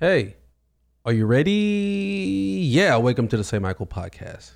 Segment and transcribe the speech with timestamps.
[0.00, 0.34] Hey,
[1.04, 1.52] are you ready?
[2.68, 3.62] Yeah, welcome to the St.
[3.62, 4.50] Michael podcast.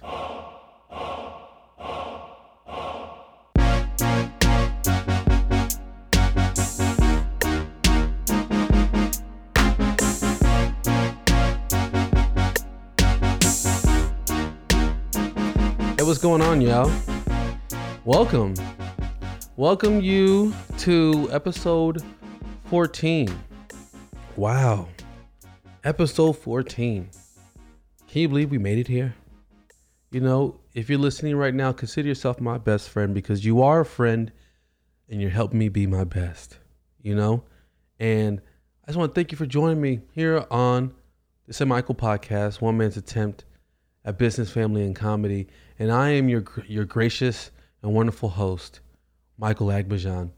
[15.97, 16.91] Hey, what's going on, y'all?
[18.05, 18.55] Welcome.
[19.57, 22.03] Welcome you to episode
[22.71, 23.29] 14.
[24.35, 24.89] Wow.
[25.85, 27.09] Episode 14.
[28.09, 29.15] Can you believe we made it here?
[30.11, 33.81] You know, if you're listening right now, consider yourself my best friend because you are
[33.81, 34.33] a friend
[35.09, 36.59] and you're helping me be my best,
[37.01, 37.45] you know?
[38.01, 38.41] And
[38.85, 40.95] I just want to thank you for joining me here on
[41.47, 41.69] the St.
[41.69, 43.45] Michael podcast, one man's attempt
[44.05, 45.47] at business, family, and comedy.
[45.79, 48.81] And I am your your gracious and wonderful host,
[49.37, 50.31] Michael Agbajan.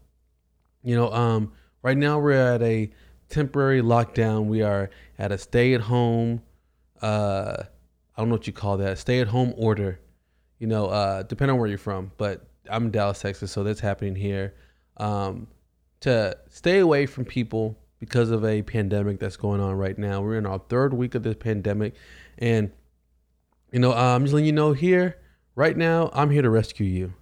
[0.83, 2.91] You know, um, right now we're at a
[3.31, 4.45] temporary lockdown.
[4.45, 6.41] We are at a stay at home.
[7.01, 7.63] Uh,
[8.15, 8.99] I don't know what you call that.
[8.99, 9.99] Stay at home order.
[10.59, 13.79] You know, uh, depending on where you're from, but I'm in Dallas, Texas, so that's
[13.79, 14.53] happening here.
[14.97, 15.47] Um,
[16.01, 20.21] to stay away from people because of a pandemic that's going on right now.
[20.21, 21.95] We're in our third week of this pandemic,
[22.37, 22.71] and
[23.71, 25.17] you know, uh, I'm just letting you know here,
[25.55, 27.13] right now, I'm here to rescue you.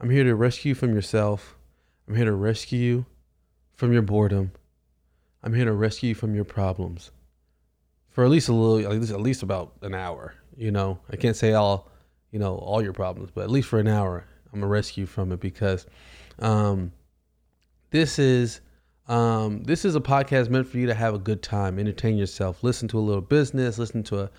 [0.00, 1.56] I'm here to rescue you from yourself.
[2.08, 3.06] I'm here to rescue you
[3.74, 4.52] from your boredom.
[5.42, 7.10] I'm here to rescue you from your problems
[8.10, 10.34] for at least a little, at least, at least about an hour.
[10.56, 11.90] You know, I can't say all,
[12.32, 15.06] you know, all your problems, but at least for an hour, I'm gonna rescue you
[15.06, 15.86] from it because
[16.40, 16.92] um,
[17.90, 18.60] this is
[19.08, 22.62] um, this is a podcast meant for you to have a good time, entertain yourself,
[22.62, 24.30] listen to a little business, listen to a,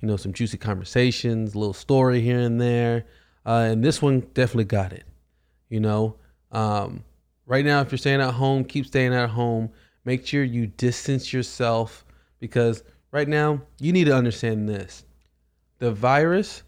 [0.00, 3.06] you know, some juicy conversations, a little story here and there.
[3.46, 5.04] Uh, and this one definitely got it.
[5.70, 6.16] You know,
[6.52, 7.04] um,
[7.46, 9.70] right now, if you're staying at home, keep staying at home.
[10.08, 12.06] Make sure you distance yourself
[12.40, 15.04] because right now you need to understand this:
[15.80, 16.62] the virus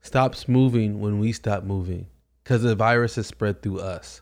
[0.00, 2.08] stops moving when we stop moving
[2.42, 4.20] because the virus is spread through us.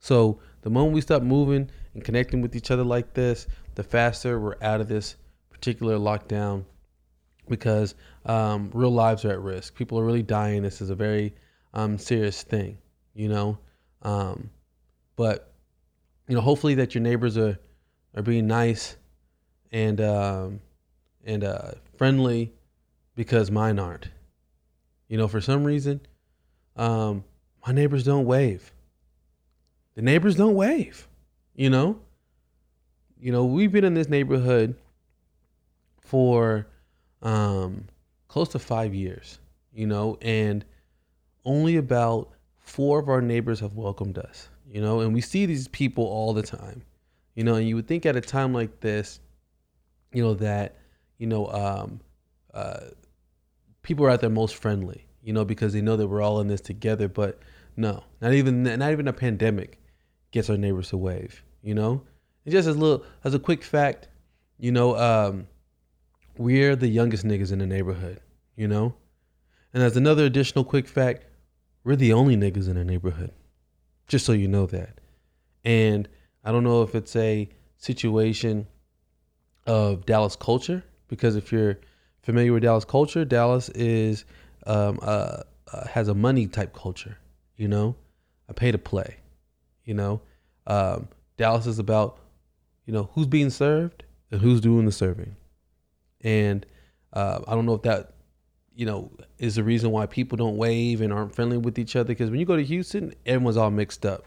[0.00, 3.46] So the moment we stop moving and connecting with each other like this,
[3.76, 5.14] the faster we're out of this
[5.50, 6.64] particular lockdown
[7.48, 7.94] because
[8.26, 9.76] um, real lives are at risk.
[9.76, 10.62] People are really dying.
[10.62, 11.32] This is a very
[11.74, 12.76] um, serious thing,
[13.14, 13.56] you know.
[14.02, 14.50] Um,
[15.14, 15.52] but
[16.26, 17.56] you know, hopefully that your neighbors are
[18.14, 18.96] are being nice
[19.72, 20.60] and um,
[21.24, 22.52] and uh, friendly
[23.14, 24.08] because mine aren't.
[25.08, 26.00] You know, for some reason,
[26.76, 27.24] um,
[27.66, 28.72] my neighbors don't wave.
[29.94, 31.08] The neighbors don't wave.
[31.54, 32.00] You know.
[33.20, 34.76] You know, we've been in this neighborhood
[35.98, 36.66] for
[37.22, 37.86] um,
[38.28, 39.38] close to five years,
[39.72, 40.64] you know, and
[41.44, 45.68] only about four of our neighbors have welcomed us, you know, and we see these
[45.68, 46.82] people all the time,
[47.34, 49.20] you know, and you would think at a time like this,
[50.12, 50.76] you know, that,
[51.18, 52.00] you know, um,
[52.52, 52.90] uh,
[53.82, 56.48] people are at their most friendly, you know, because they know that we're all in
[56.48, 57.08] this together.
[57.08, 57.40] But
[57.76, 59.80] no, not even not even a pandemic
[60.30, 62.02] gets our neighbors to wave, you know.
[62.44, 64.08] And just as little as a quick fact,
[64.58, 65.46] you know, um,
[66.36, 68.20] we're the youngest niggas in the neighborhood,
[68.56, 68.94] you know?
[69.72, 71.24] And as another additional quick fact,
[71.82, 73.32] we're the only niggas in the neighborhood.
[74.06, 75.00] Just so you know that.
[75.64, 76.08] And
[76.44, 78.66] I don't know if it's a situation
[79.66, 81.78] of Dallas culture, because if you're
[82.22, 84.24] familiar with Dallas culture, Dallas is
[84.66, 87.18] um, uh, uh, has a money type culture,
[87.56, 87.96] you know?
[88.48, 89.16] I pay to play,
[89.84, 90.20] you know?
[90.66, 92.18] Um, Dallas is about,
[92.84, 95.36] you know, who's being served and who's doing the serving
[96.24, 96.66] and
[97.12, 98.14] uh, I don't know if that
[98.74, 102.08] you know is the reason why people don't wave and aren't friendly with each other.
[102.08, 104.24] Because when you go to Houston, everyone's all mixed up.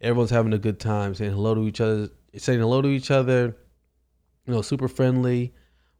[0.00, 3.56] Everyone's having a good time, saying hello to each other, saying hello to each other.
[4.46, 5.52] You know, super friendly.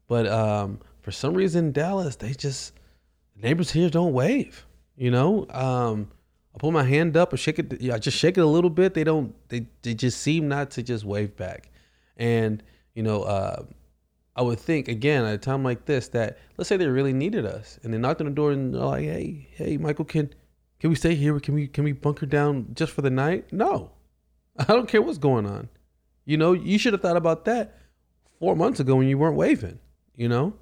[0.07, 2.73] But um, for some reason, Dallas, they just
[3.35, 4.65] neighbors here don't wave.
[4.95, 6.11] You know, um,
[6.53, 7.91] I put my hand up or shake it.
[7.91, 8.93] I just shake it a little bit.
[8.93, 9.35] They don't.
[9.49, 11.71] They they just seem not to just wave back.
[12.17, 12.61] And
[12.93, 13.63] you know, uh,
[14.35, 17.45] I would think again at a time like this that let's say they really needed
[17.45, 20.33] us and they knocked on the door and they're like, "Hey, hey, Michael, can
[20.81, 21.39] can we stay here?
[21.39, 23.91] Can we can we bunker down just for the night?" No,
[24.57, 25.69] I don't care what's going on.
[26.25, 27.77] You know, you should have thought about that
[28.39, 29.79] four months ago when you weren't waving.
[30.15, 30.53] You know,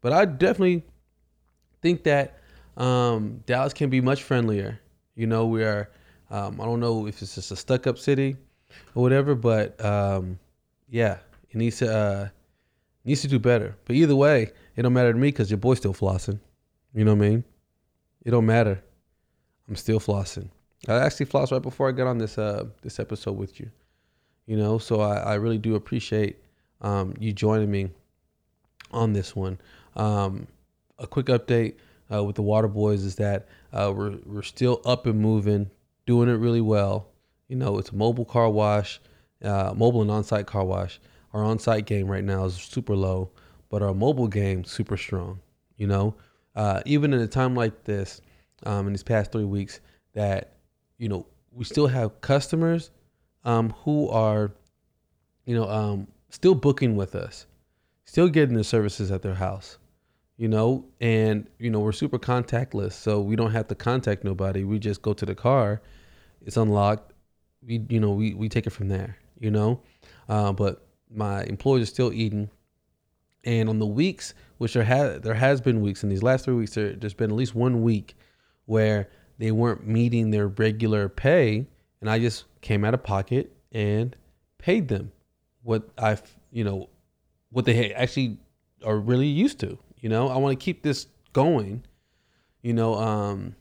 [0.00, 0.84] but I definitely
[1.82, 2.38] think that
[2.78, 4.80] um, Dallas can be much friendlier.
[5.14, 5.90] You know, we are.
[6.30, 8.36] Um, I don't know if it's just a stuck-up city
[8.96, 10.38] or whatever, but um,
[10.88, 11.18] yeah,
[11.50, 11.94] it needs to.
[11.94, 12.28] Uh,
[13.04, 13.76] needs to do better.
[13.84, 16.40] But either way, it don't matter to me because your boy's still flossing.
[16.92, 17.44] You know what I mean?
[18.24, 18.82] It don't matter.
[19.68, 20.48] I'm still flossing.
[20.88, 23.70] I actually flossed right before I got on this uh this episode with you.
[24.46, 26.36] You know, so I, I really do appreciate
[26.80, 27.90] um, you joining me
[28.92, 29.58] on this one.
[29.96, 30.46] Um,
[30.98, 31.74] a quick update
[32.12, 35.70] uh, with the Water Boys is that uh, we're we're still up and moving,
[36.06, 37.08] doing it really well.
[37.48, 39.00] You know, it's a mobile car wash,
[39.42, 41.00] uh, mobile and on-site car wash.
[41.32, 43.30] Our on-site game right now is super low,
[43.68, 45.40] but our mobile game super strong.
[45.76, 46.14] You know,
[46.54, 48.20] uh, even in a time like this,
[48.66, 49.80] um, in these past three weeks,
[50.14, 50.54] that
[50.98, 52.90] you know we still have customers
[53.44, 54.52] um, who are,
[55.44, 57.46] you know, um, still booking with us,
[58.04, 59.78] still getting the services at their house
[60.36, 64.64] you know, and you know we're super contactless, so we don't have to contact nobody.
[64.64, 65.80] We just go to the car,
[66.44, 67.12] it's unlocked.
[67.66, 69.80] We you know we we take it from there, you know.
[70.28, 72.50] Uh, but my employees are still eating,
[73.44, 76.54] and on the weeks, which there has there has been weeks in these last three
[76.54, 78.14] weeks, there, there's been at least one week
[78.66, 79.08] where
[79.38, 81.66] they weren't meeting their regular pay,
[82.00, 84.14] and I just came out of pocket and
[84.58, 85.12] paid them
[85.62, 86.18] what I
[86.52, 86.90] you know
[87.50, 88.38] what they actually
[88.84, 91.84] are really used to you know, I want to keep this going,
[92.62, 93.56] you know, um,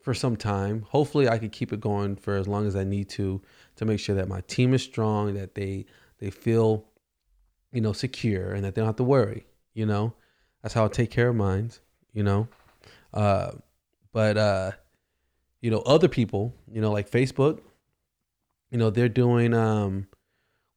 [0.00, 0.82] for some time.
[0.88, 3.40] Hopefully, I could keep it going for as long as I need to
[3.76, 5.86] to make sure that my team is strong, that they
[6.18, 6.86] they feel,
[7.72, 9.46] you know, secure, and that they don't have to worry.
[9.74, 10.14] You know,
[10.62, 11.70] that's how I take care of mine.
[12.12, 12.48] You know,
[13.14, 13.52] uh,
[14.12, 14.72] but uh,
[15.60, 17.60] you know, other people, you know, like Facebook,
[18.70, 20.06] you know, they're doing um,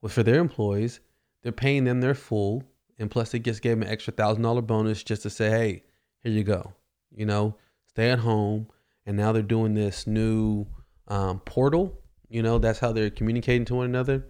[0.02, 1.00] well for their employees,
[1.42, 2.64] they're paying them their full
[3.00, 5.84] and plus they just gave him an extra thousand dollar bonus just to say, hey,
[6.22, 6.74] here you go.
[7.16, 7.56] You know,
[7.88, 8.68] stay at home.
[9.06, 10.66] And now they're doing this new
[11.08, 12.00] um, portal.
[12.30, 14.26] You know, that's how they're communicating to one another.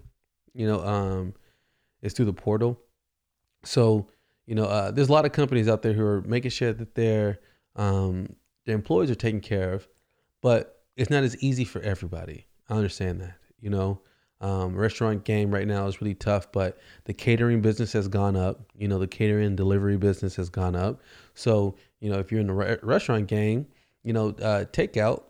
[0.54, 1.34] You know, um,
[2.02, 2.80] it's through the portal.
[3.64, 4.08] So,
[4.46, 6.96] you know, uh, there's a lot of companies out there who are making sure that
[6.96, 7.40] their
[7.76, 8.36] um,
[8.66, 9.88] their employees are taken care of,
[10.42, 12.46] but it's not as easy for everybody.
[12.70, 13.36] I understand that.
[13.60, 14.02] You know,
[14.42, 18.60] um, restaurant game right now is really tough, but the catering business has gone up.
[18.78, 21.02] You know, the catering and delivery business has gone up.
[21.34, 23.68] So, you know, if you're in the re- restaurant game,
[24.04, 25.24] you know, uh, takeout,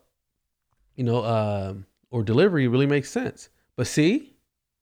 [0.95, 1.75] you know, uh,
[2.09, 3.49] or delivery really makes sense.
[3.75, 4.35] But see,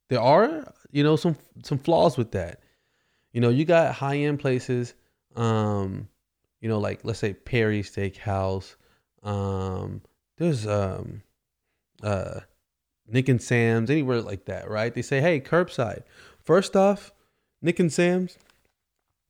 [0.09, 2.61] there are, you know, some some flaws with that.
[3.33, 4.93] You know, you got high end places,
[5.35, 6.07] um,
[6.61, 8.75] you know, like let's say Perry Steakhouse.
[9.23, 10.01] Um,
[10.37, 11.23] there's um,
[12.01, 12.41] uh,
[13.07, 14.93] Nick and Sam's, anywhere like that, right?
[14.93, 16.03] They say, hey, curbside.
[16.43, 17.11] First off,
[17.61, 18.37] Nick and Sam's,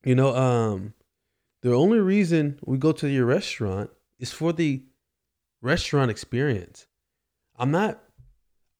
[0.03, 0.93] you know, um,
[1.61, 3.89] the only reason we go to your restaurant
[4.19, 4.83] is for the
[5.61, 6.87] restaurant experience.
[7.57, 8.01] I'm not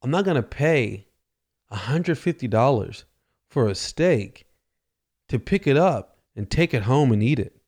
[0.01, 1.07] I'm not gonna pay
[1.71, 3.03] $150
[3.49, 4.47] for a steak
[5.29, 7.60] to pick it up and take it home and eat it.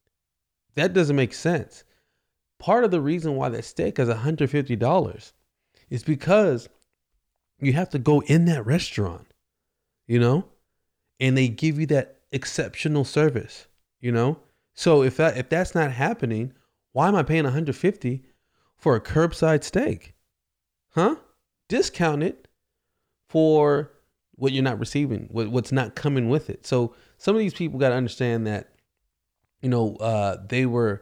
[0.76, 1.84] That doesn't make sense.
[2.60, 5.32] Part of the reason why that steak is $150
[5.90, 6.70] is because
[7.60, 9.34] you have to go in that restaurant,
[10.08, 10.46] you know,
[11.20, 13.68] and they give you that exceptional service,
[14.00, 14.40] you know.
[14.74, 16.54] So if that if that's not happening,
[16.94, 18.24] why am I paying 150
[18.76, 20.16] for a curbside steak?
[20.90, 21.16] Huh?
[21.70, 22.48] Discount it
[23.30, 23.92] for
[24.36, 26.66] what you're not receiving, what, what's not coming with it.
[26.66, 28.73] So some of these people got to understand that,
[29.64, 31.02] you know, uh, they were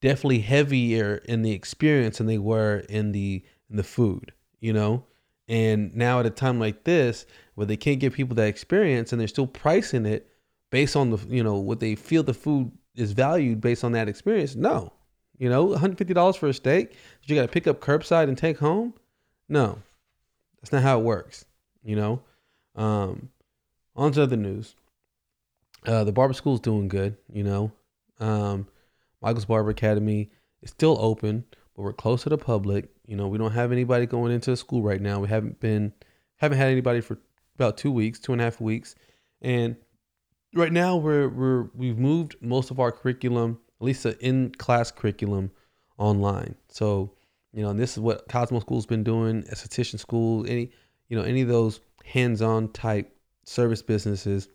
[0.00, 4.32] definitely heavier in the experience than they were in the in the food.
[4.60, 5.04] You know,
[5.48, 9.20] and now at a time like this, where they can't give people that experience and
[9.20, 10.28] they're still pricing it
[10.70, 14.08] based on the you know what they feel the food is valued based on that
[14.08, 14.92] experience, no.
[15.38, 18.58] You know, $150 for a steak that you got to pick up curbside and take
[18.58, 18.94] home?
[19.48, 19.80] No.
[20.60, 21.44] That's not how it works,
[21.82, 22.22] you know?
[22.76, 23.30] Um,
[23.96, 24.76] on to other news.
[25.84, 27.72] Uh, the barber is doing good, you know.
[28.24, 28.66] Um,
[29.20, 30.30] Michael's Barber Academy
[30.62, 31.44] is still open,
[31.76, 32.88] but we're close to the public.
[33.06, 35.20] You know, we don't have anybody going into the school right now.
[35.20, 35.92] We haven't been
[36.36, 37.18] haven't had anybody for
[37.54, 38.94] about two weeks, two and a half weeks,
[39.42, 39.76] and
[40.54, 44.90] right now we're we're we've moved most of our curriculum, at least the in class
[44.90, 45.50] curriculum,
[45.98, 46.54] online.
[46.68, 47.12] So
[47.52, 50.70] you know, and this is what Cosmo School's been doing, esthetician school, any
[51.08, 53.14] you know any of those hands on type
[53.44, 54.48] service businesses,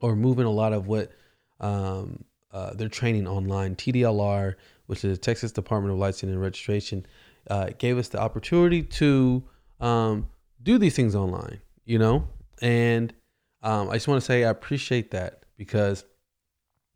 [0.00, 1.12] or moving a lot of what
[1.60, 3.76] um, uh, they're training online.
[3.76, 4.54] TDLR,
[4.86, 7.06] which is the Texas Department of Licensing and Registration,
[7.48, 9.42] uh, gave us the opportunity to
[9.80, 10.28] um,
[10.62, 12.28] do these things online, you know?
[12.60, 13.12] And
[13.62, 16.04] um, I just want to say I appreciate that because,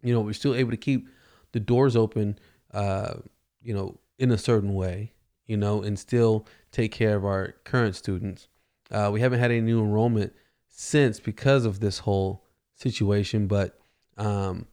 [0.02, 1.08] you know, we're still able to keep
[1.52, 2.38] the doors open,
[2.73, 3.14] uh,
[3.62, 5.12] you know, in a certain way,
[5.46, 8.49] you know, and still take care of our current students.
[8.90, 10.32] Uh, we haven't had any new enrollment
[10.68, 12.44] since because of this whole
[12.75, 13.78] situation, but
[14.16, 14.66] um,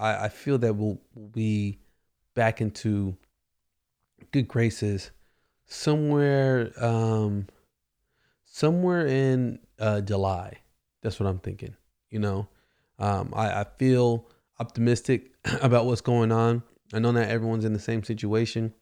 [0.00, 1.78] I, I feel that we'll, we'll be
[2.34, 3.16] back into
[4.32, 5.10] good graces
[5.66, 7.46] somewhere um
[8.44, 10.58] somewhere in uh July.
[11.02, 11.76] That's what I'm thinking.
[12.10, 12.48] You know,
[12.98, 14.28] um, I, I feel
[14.58, 16.62] optimistic about what's going on.
[16.92, 18.74] I know not everyone's in the same situation,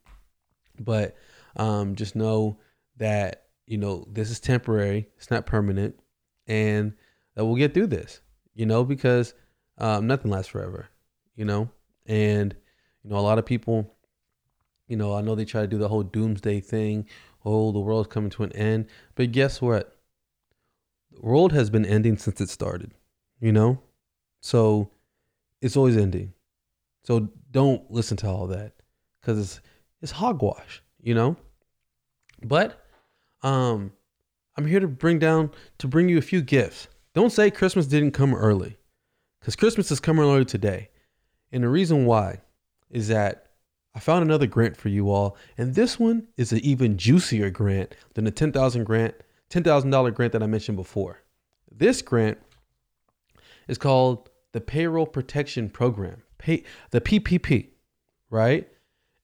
[0.80, 1.14] but
[1.56, 2.58] um, just know
[2.96, 5.08] that you know this is temporary.
[5.16, 5.98] It's not permanent,
[6.46, 6.94] and
[7.34, 8.20] that we'll get through this.
[8.54, 9.34] You know, because
[9.76, 10.88] um, nothing lasts forever.
[11.38, 11.70] You know,
[12.04, 12.54] and
[13.04, 13.94] you know a lot of people.
[14.88, 17.06] You know, I know they try to do the whole doomsday thing.
[17.44, 18.86] Oh, the world's coming to an end.
[19.14, 19.96] But guess what?
[21.12, 22.92] The world has been ending since it started.
[23.40, 23.80] You know,
[24.40, 24.90] so
[25.62, 26.32] it's always ending.
[27.04, 28.72] So don't listen to all that
[29.20, 29.60] because it's
[30.02, 31.36] it's hogwash, you know.
[32.42, 32.84] But
[33.42, 33.92] um,
[34.56, 36.88] I'm here to bring down to bring you a few gifts.
[37.14, 38.76] Don't say Christmas didn't come early,
[39.38, 40.90] because Christmas is coming early today,
[41.52, 42.40] and the reason why
[42.90, 43.46] is that
[43.94, 47.94] I found another grant for you all, and this one is an even juicier grant
[48.14, 49.14] than the ten thousand grant,
[49.48, 51.22] ten thousand dollar grant that I mentioned before.
[51.70, 52.38] This grant
[53.66, 57.68] is called the Payroll Protection Program, pay, the PPP,
[58.30, 58.68] right?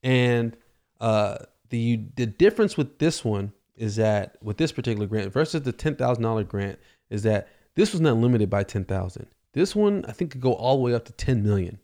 [0.03, 0.57] And
[1.01, 1.39] uh,
[1.71, 5.97] the the difference with this one is that with this particular grant versus the ten
[5.97, 6.79] thousand dollar grant
[7.11, 9.27] is that this was not limited by ten thousand.
[9.53, 11.79] This one I think could go all the way up to ten million,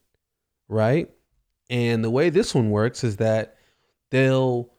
[0.71, 1.11] right?
[1.69, 3.57] And the way this one works is that
[4.11, 4.71] they'll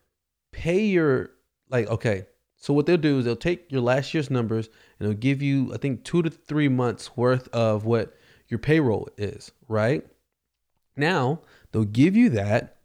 [0.50, 1.30] pay your
[1.70, 4.68] like okay, so what they'll do is they'll take your last year's numbers
[4.98, 8.14] and they'll give you I think 2 to 3 months worth of what
[8.48, 10.04] your payroll is, right?
[10.96, 12.78] Now, they'll give you that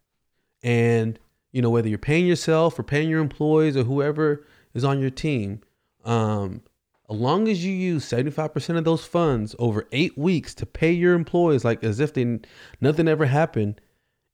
[0.63, 1.17] and
[1.51, 5.09] you know whether you're paying yourself or paying your employees or whoever is on your
[5.09, 5.61] team,
[6.05, 6.61] um
[7.09, 11.13] as long as you use 75% of those funds over 8 weeks to pay your
[11.13, 12.39] employees like as if they
[12.81, 13.79] nothing ever happened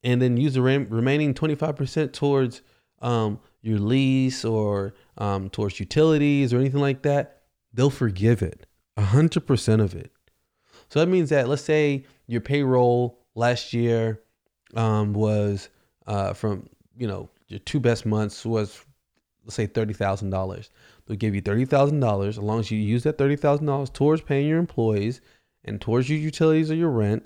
[0.03, 2.61] and then use the rem- remaining 25% towards
[3.01, 8.65] um, your lease or um, towards utilities or anything like that, they'll forgive it
[8.97, 10.11] 100% of it.
[10.89, 14.21] So that means that let's say your payroll last year
[14.75, 15.69] um, was
[16.05, 18.85] uh, from you know your two best months was
[19.43, 20.69] let's say thirty thousand dollars.
[21.05, 23.89] They'll give you thirty thousand dollars as long as you use that thirty thousand dollars
[23.89, 25.21] towards paying your employees
[25.63, 27.25] and towards your utilities or your rent.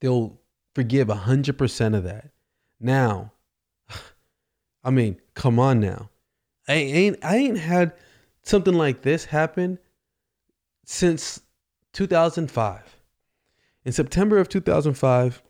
[0.00, 0.38] They'll
[0.74, 2.30] forgive hundred percent of that.
[2.80, 3.32] Now,
[4.84, 6.10] I mean, come on now.
[6.68, 7.92] I ain't I ain't had
[8.42, 9.78] something like this happen
[10.84, 11.40] since
[11.92, 12.96] 2005.
[13.84, 15.42] In September of 2005,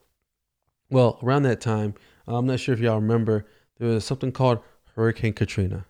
[0.89, 1.93] well, around that time,
[2.27, 3.45] I'm not sure if y'all remember,
[3.77, 4.59] there was something called
[4.95, 5.85] Hurricane Katrina.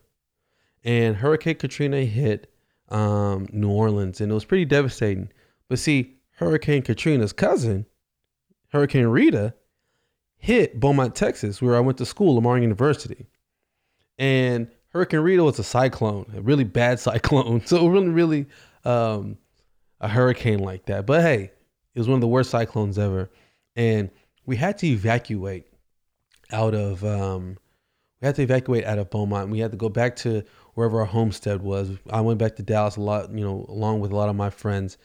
[0.84, 2.52] And Hurricane Katrina hit
[2.90, 5.30] um, New Orleans and it was pretty devastating.
[5.70, 7.86] But see, Hurricane Katrina's cousin,
[8.70, 9.54] Hurricane Rita,
[10.38, 13.28] hit Beaumont, Texas, where I went to school, Lamar University.
[14.18, 17.66] And Hurricane Rita was a cyclone, a really bad cyclone.
[17.66, 18.48] So really, really
[18.84, 19.38] um,
[20.02, 21.06] a hurricane like that.
[21.06, 21.52] But hey,
[21.96, 23.30] it was one of the worst cyclones ever,
[23.76, 24.10] and
[24.46, 25.66] we had to evacuate
[26.52, 27.58] out of um,
[28.24, 29.50] we had to evacuate out of Beaumont.
[29.50, 31.92] We had to go back to wherever our homestead was.
[32.10, 34.50] I went back to Dallas a lot, you know, along with a lot of my
[34.50, 34.98] friends,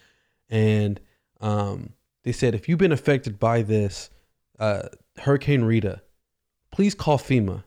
[0.49, 1.01] and
[1.41, 4.11] um, they said if you've been affected by this
[4.61, 4.83] uh,
[5.17, 6.01] Hurricane Rita,
[6.71, 7.65] please call FEMA,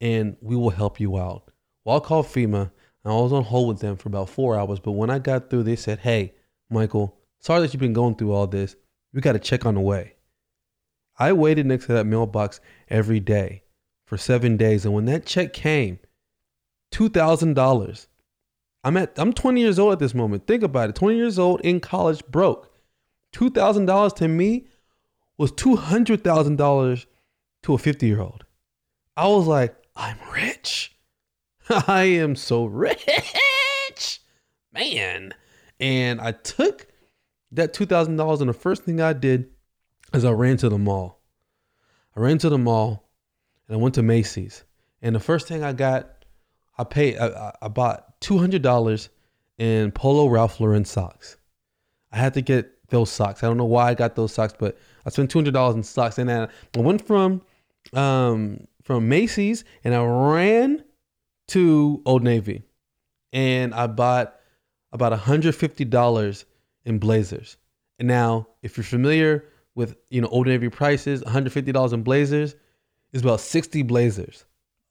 [0.00, 1.52] and we will help you out.
[1.84, 2.72] Well, I called FEMA.
[3.04, 5.62] I was on hold with them for about four hours, but when I got through,
[5.62, 6.34] they said, "Hey,
[6.68, 8.74] Michael, sorry that you've been going through all this.
[9.12, 10.16] We got to check on the way.
[11.20, 13.61] I waited next to that mailbox every day
[14.12, 14.84] for seven days.
[14.84, 15.98] And when that check came,
[16.92, 18.06] $2,000.
[18.84, 20.46] I'm at, I'm 20 years old at this moment.
[20.46, 20.96] Think about it.
[20.96, 22.70] 20 years old in college, broke.
[23.32, 24.66] $2,000 to me
[25.38, 27.06] was $200,000
[27.62, 28.44] to a 50 year old.
[29.16, 30.94] I was like, I'm rich.
[31.70, 34.20] I am so rich.
[34.74, 35.32] Man.
[35.80, 36.86] And I took
[37.50, 39.48] that $2,000 and the first thing I did
[40.12, 41.22] is I ran to the mall.
[42.14, 43.08] I ran to the mall
[43.72, 44.64] and I went to Macy's.
[45.00, 46.26] And the first thing I got,
[46.76, 49.08] I paid, I, I bought $200
[49.56, 51.38] in Polo Ralph Lauren socks.
[52.12, 53.42] I had to get those socks.
[53.42, 54.76] I don't know why I got those socks, but
[55.06, 56.18] I spent $200 in socks.
[56.18, 57.40] And then I went from,
[57.94, 60.84] um, from Macy's and I ran
[61.48, 62.64] to Old Navy
[63.32, 64.36] and I bought
[64.92, 66.44] about $150
[66.84, 67.56] in blazers.
[67.98, 72.54] And now, if you're familiar with, you know, Old Navy prices, $150 in blazers
[73.12, 74.44] is about 60 blazers.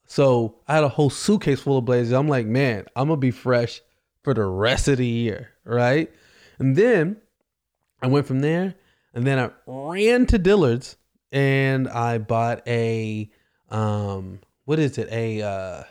[0.06, 2.12] So I had a whole suitcase full of blazers.
[2.12, 3.80] I'm like, man, I'm gonna be fresh
[4.22, 6.12] for the rest of the year, right?
[6.58, 7.16] And then
[8.02, 8.74] I went from there,
[9.14, 10.96] and then I ran to Dillard's
[11.32, 13.30] and I bought a
[13.70, 15.08] um, what is it?
[15.10, 15.82] A uh,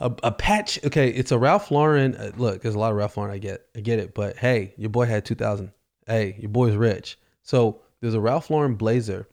[0.00, 0.82] a, a patch.
[0.84, 2.14] Okay, it's a Ralph Lauren.
[2.14, 3.32] Uh, look, there's a lot of Ralph Lauren.
[3.32, 4.14] I get, I get it.
[4.14, 5.72] But hey, your boy had two thousand.
[6.06, 7.18] Hey, your boy's rich.
[7.42, 9.28] So there's a Ralph Lauren blazer,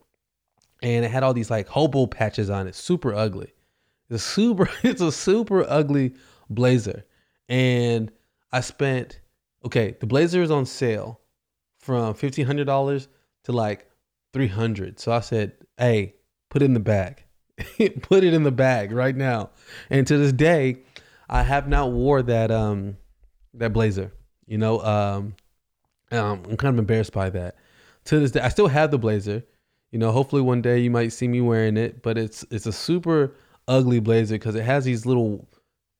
[0.81, 2.75] and it had all these like hobo patches on it.
[2.75, 3.53] Super ugly.
[4.09, 4.69] It's super.
[4.83, 6.13] It's a super ugly
[6.49, 7.05] blazer,
[7.49, 8.11] and
[8.51, 9.19] I spent.
[9.63, 11.21] Okay, the blazer is on sale
[11.79, 13.07] from fifteen hundred dollars
[13.43, 13.89] to like
[14.33, 14.99] three hundred.
[14.99, 16.15] So I said, "Hey,
[16.49, 17.23] put it in the bag."
[18.01, 19.51] put it in the bag right now.
[19.89, 20.79] And to this day,
[21.29, 22.97] I have not wore that um
[23.53, 24.11] that blazer.
[24.45, 25.35] You know, um,
[26.11, 27.55] um I'm kind of embarrassed by that.
[28.05, 29.43] To this day, I still have the blazer.
[29.91, 32.71] You know, hopefully one day you might see me wearing it, but it's it's a
[32.71, 33.35] super
[33.67, 35.47] ugly blazer because it has these little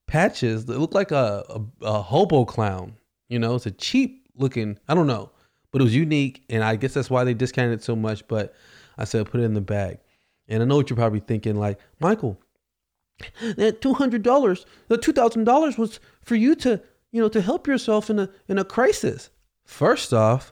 [0.08, 2.96] patches that look like a, a, a hobo clown.
[3.30, 4.80] You know, it's a cheap looking.
[4.88, 5.32] I don't know,
[5.72, 8.28] but it was unique, and I guess that's why they discounted it so much.
[8.28, 8.54] But
[8.98, 10.00] I said put it in the bag.
[10.48, 12.38] And I know what you're probably thinking, like, Michael,
[13.56, 16.82] that two hundred dollars, the two thousand dollars was for you to,
[17.12, 19.30] you know, to help yourself in a in a crisis.
[19.66, 20.52] First off,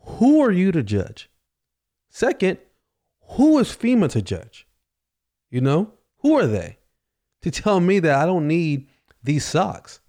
[0.00, 1.30] who are you to judge?
[2.10, 2.58] Second,
[3.30, 4.66] who is FEMA to judge?
[5.50, 6.78] You know, who are they
[7.42, 8.88] to tell me that I don't need
[9.22, 10.00] these socks?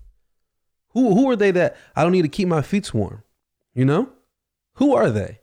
[0.89, 3.23] Who who are they that I don't need to keep my feet warm?
[3.73, 4.09] You know,
[4.75, 5.39] who are they?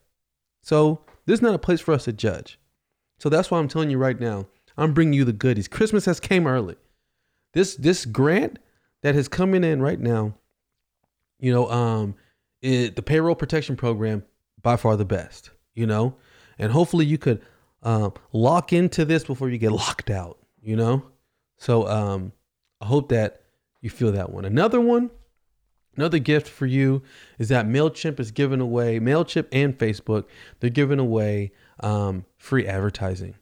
[0.62, 2.58] So this is not a place for us to judge.
[3.18, 4.46] So that's why I'm telling you right now.
[4.76, 5.68] I'm bringing you the goodies.
[5.68, 6.76] Christmas has came early.
[7.54, 8.58] This this grant
[9.02, 10.34] that is coming in right now,
[11.38, 12.14] you know, um,
[12.60, 14.24] it, the payroll protection program
[14.60, 15.50] by far the best.
[15.74, 16.16] You know,
[16.58, 17.42] and hopefully you could
[17.86, 20.38] um, lock into this before you get locked out.
[20.60, 21.04] You know,
[21.56, 22.32] so um,
[22.80, 23.40] I hope that
[23.80, 24.44] you feel that one.
[24.44, 25.10] Another one,
[25.96, 27.02] another gift for you
[27.38, 30.24] is that Mailchimp is giving away Mailchimp and Facebook.
[30.58, 33.36] They're giving away um, free advertising.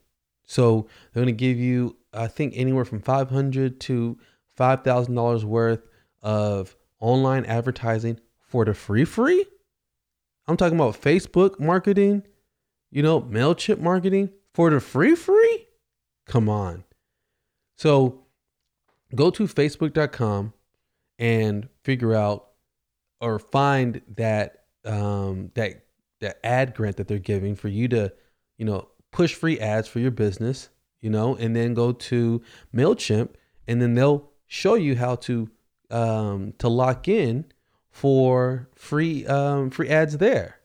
[0.45, 4.19] So they're going to give you, I think, anywhere from five hundred to
[4.55, 5.89] five thousand dollars worth
[6.23, 9.47] of online advertising for the free free.
[10.47, 12.25] I'm talking about Facebook marketing,
[12.95, 15.69] you know, Mailchimp marketing for the free free.
[16.27, 16.85] Come on.
[17.77, 18.23] So
[19.15, 20.55] go to facebook.com
[21.19, 22.49] and figure out
[23.21, 25.85] or find that um, that
[26.21, 28.13] that ad grant that they're giving for you to
[28.59, 32.43] you know, push free ads for your business, you know, and then go to
[32.75, 33.31] Mailchimp,
[33.67, 35.51] and then they'll show you how to
[35.91, 37.45] um, to lock in
[37.91, 40.61] for free um, free ads there.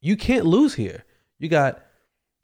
[0.00, 1.04] You can't lose here.
[1.38, 1.82] You got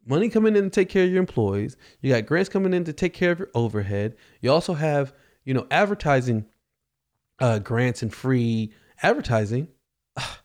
[0.05, 1.77] money coming in to take care of your employees.
[2.01, 4.15] You got grants coming in to take care of your overhead.
[4.41, 6.45] You also have you know advertising
[7.39, 9.67] uh, grants and free advertising.
[10.17, 10.37] Ugh,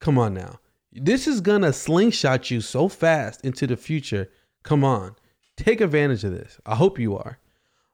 [0.00, 0.60] come on now.
[0.92, 4.28] This is gonna slingshot you so fast into the future.
[4.62, 5.14] Come on,
[5.56, 6.58] take advantage of this.
[6.66, 7.38] I hope you are.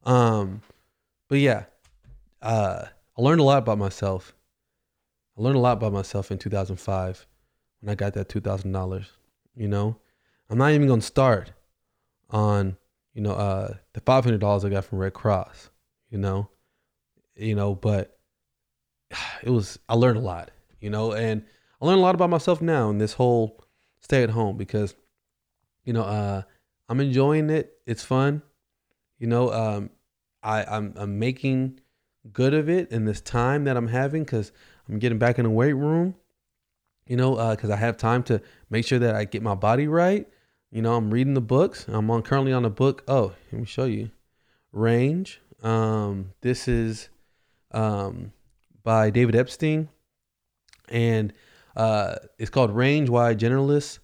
[0.04, 0.62] Um,
[1.28, 1.64] but yeah,
[2.42, 2.84] uh,
[3.18, 4.34] I learned a lot about myself.
[5.36, 7.26] I learned a lot about myself in 2005
[7.80, 9.10] when I got that two thousand dollars.
[9.56, 9.96] You know,
[10.50, 11.52] I'm not even gonna start
[12.30, 12.76] on
[13.12, 15.70] you know uh, the five hundred dollars I got from Red Cross.
[16.10, 16.48] You know,
[17.36, 18.18] you know, but
[19.42, 20.50] it was I learned a lot.
[20.80, 21.44] You know, and
[21.80, 23.64] I learned a lot about myself now in this whole
[24.00, 24.94] stay at home because,
[25.84, 26.42] you know, uh,
[26.88, 27.78] I'm enjoying it.
[27.86, 28.42] It's fun.
[29.18, 29.90] You know, um,
[30.42, 31.80] I, I'm, I'm making
[32.32, 34.52] good of it in this time that I'm having because
[34.88, 36.14] I'm getting back in the weight room.
[37.06, 38.40] You know, because uh, I have time to
[38.70, 40.26] make sure that I get my body right.
[40.70, 41.86] You know, I'm reading the books.
[41.86, 43.04] I'm on currently on a book.
[43.06, 44.10] Oh, let me show you.
[44.72, 45.40] Range.
[45.62, 47.10] Um, this is
[47.72, 48.32] um,
[48.82, 49.88] by David Epstein,
[50.88, 51.32] and
[51.76, 53.98] uh, it's called Range Why Generalists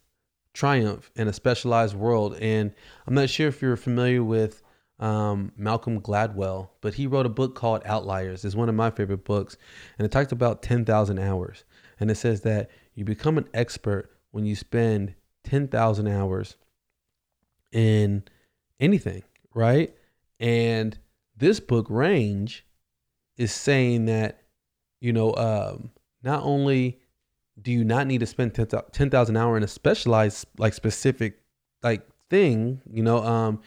[0.53, 2.37] Triumph in a Specialized World.
[2.41, 2.73] And
[3.07, 4.63] I'm not sure if you're familiar with
[4.99, 8.45] um, Malcolm Gladwell, but he wrote a book called Outliers.
[8.45, 9.57] It's one of my favorite books.
[9.99, 11.65] And it talks about 10,000 hours.
[11.99, 16.57] And it says that you become an expert when you spend 10,000 hours
[17.73, 18.25] in
[18.79, 19.23] anything,
[19.55, 19.95] right?
[20.39, 20.99] And
[21.37, 22.65] this book, Range,
[23.37, 24.43] is saying that,
[25.01, 25.91] you know, um,
[26.23, 27.01] not only
[27.61, 31.41] do you not need to spend 10,000 hours in a specialized like specific
[31.83, 33.61] like thing, you know, um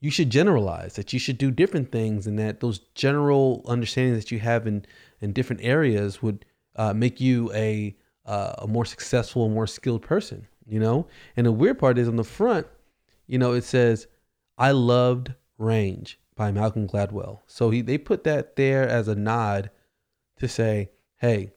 [0.00, 4.30] you should generalize that you should do different things and that those general understandings that
[4.30, 4.84] you have in
[5.20, 6.44] in different areas would
[6.76, 11.06] uh, make you a uh, a more successful, more skilled person, you know?
[11.36, 12.66] And the weird part is on the front,
[13.26, 14.06] you know, it says
[14.58, 17.40] I loved range by Malcolm Gladwell.
[17.46, 19.70] So he they put that there as a nod
[20.38, 21.52] to say, hey,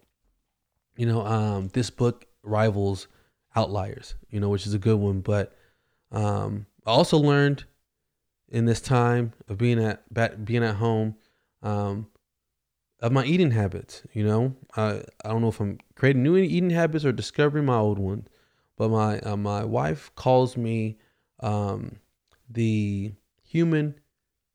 [0.96, 3.08] you know, um, this book rivals
[3.56, 5.22] Outliers, you know, which is a good one.
[5.22, 5.56] But
[6.12, 7.66] um, I also learned
[8.48, 11.16] in this time of being at being at home,
[11.64, 12.08] um,
[13.02, 14.04] of my eating habits.
[14.14, 17.78] You know, I I don't know if I'm creating new eating habits or discovering my
[17.78, 18.28] old ones,
[18.78, 20.98] but my uh, my wife calls me
[21.40, 21.98] um,
[22.50, 24.00] the human,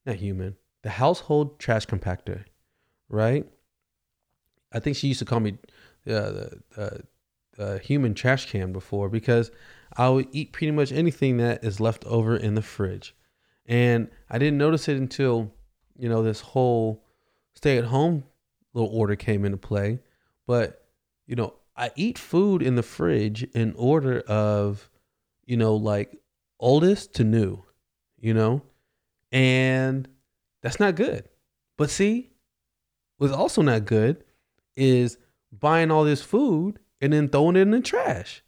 [0.06, 2.44] not human, the household trash compactor,
[3.08, 3.46] right?
[4.72, 5.58] I think she used to call me
[6.06, 7.02] uh, the,
[7.56, 9.52] the, human trash can before because
[9.96, 13.14] I would eat pretty much anything that is left over in the fridge.
[13.66, 15.52] And I didn't notice it until,
[15.96, 17.04] you know, this whole
[17.54, 18.24] stay at home
[18.74, 20.00] little order came into play.
[20.46, 20.86] But,
[21.26, 24.90] you know, I eat food in the fridge in order of,
[25.46, 26.20] you know, like
[26.60, 27.64] oldest to new,
[28.20, 28.62] you know?
[29.32, 30.06] And
[30.62, 31.28] that's not good.
[31.76, 32.30] But see,
[33.16, 34.22] what's also not good
[34.76, 35.18] is
[35.52, 38.42] buying all this food and then throwing it in the trash.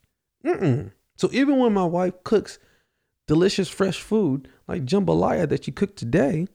[0.44, 0.92] Mm-mm.
[1.16, 2.58] So even when my wife cooks
[3.26, 6.46] delicious fresh food like jambalaya that she cooked today,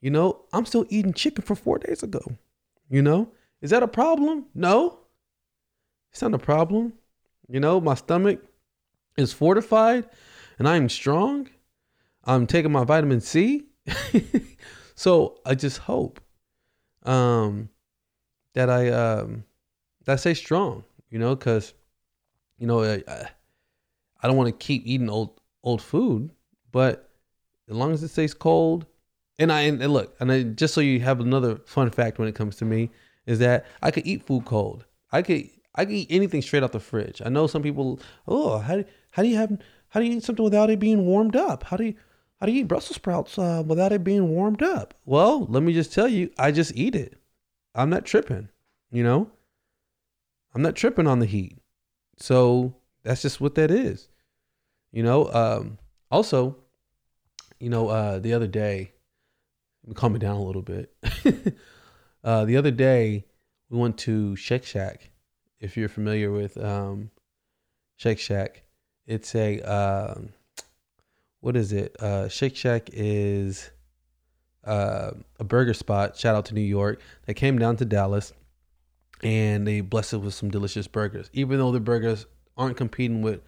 [0.00, 2.20] you know, I'm still eating chicken from four days ago.
[2.88, 4.46] You know, is that a problem?
[4.54, 5.00] No,
[6.12, 6.92] it's not a problem.
[7.48, 8.40] You know, my stomach
[9.16, 10.08] is fortified
[10.58, 11.48] and I'm strong.
[12.24, 13.66] I'm taking my vitamin C.
[14.94, 16.20] so I just hope
[17.02, 17.68] um,
[18.54, 19.44] that I um,
[20.04, 21.74] that I stay strong, you know, because
[22.58, 23.02] you know I,
[24.22, 26.30] I don't want to keep eating old old food,
[26.72, 27.10] but
[27.68, 28.86] as long as it stays cold,
[29.38, 32.34] and I and look, and I, just so you have another fun fact when it
[32.34, 32.90] comes to me
[33.26, 34.84] is that I could eat food cold.
[35.12, 37.20] I could I could eat anything straight out the fridge.
[37.24, 39.56] I know some people, oh, how do how do you have
[39.88, 41.64] how do you eat something without it being warmed up?
[41.64, 41.94] How do you
[42.40, 44.94] how do you eat Brussels sprouts uh, without it being warmed up?
[45.04, 47.16] Well, let me just tell you, I just eat it.
[47.74, 48.48] I'm not tripping,
[48.90, 49.30] you know.
[50.54, 51.58] I'm not tripping on the heat.
[52.18, 54.08] So that's just what that is.
[54.92, 55.78] You know, um,
[56.10, 56.56] also,
[57.58, 58.92] you know, uh, the other day,
[59.92, 60.94] calm me down a little bit.
[62.24, 63.26] uh, the other day,
[63.68, 65.10] we went to Shake Shack.
[65.60, 67.10] If you're familiar with um,
[67.96, 68.62] Shake Shack,
[69.06, 70.14] it's a uh,
[71.40, 71.94] what is it?
[72.00, 73.70] Uh, Shake Shack is
[74.64, 76.16] uh, a burger spot.
[76.16, 77.00] Shout out to New York.
[77.26, 78.32] They came down to Dallas,
[79.22, 81.28] and they blessed us with some delicious burgers.
[81.34, 83.42] Even though the burgers aren't competing with,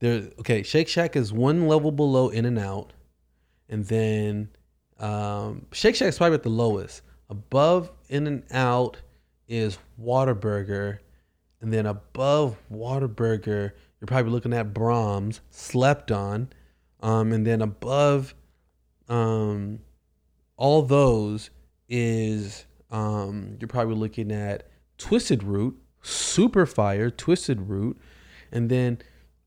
[0.00, 0.28] there.
[0.40, 2.92] Okay, Shake Shack is one level below In and Out,
[3.68, 4.50] and then
[5.00, 7.02] um, Shake is probably at the lowest.
[7.30, 8.98] Above In and Out
[9.48, 10.98] is Whataburger,
[11.60, 16.48] and then above Whataburger, you're probably looking at Braum's, Slept On,
[17.00, 18.34] um, and then above
[19.08, 19.80] um,
[20.56, 21.50] all those
[21.88, 27.98] is um, you're probably looking at Twisted Root, Super Fire, Twisted Root,
[28.52, 28.98] and then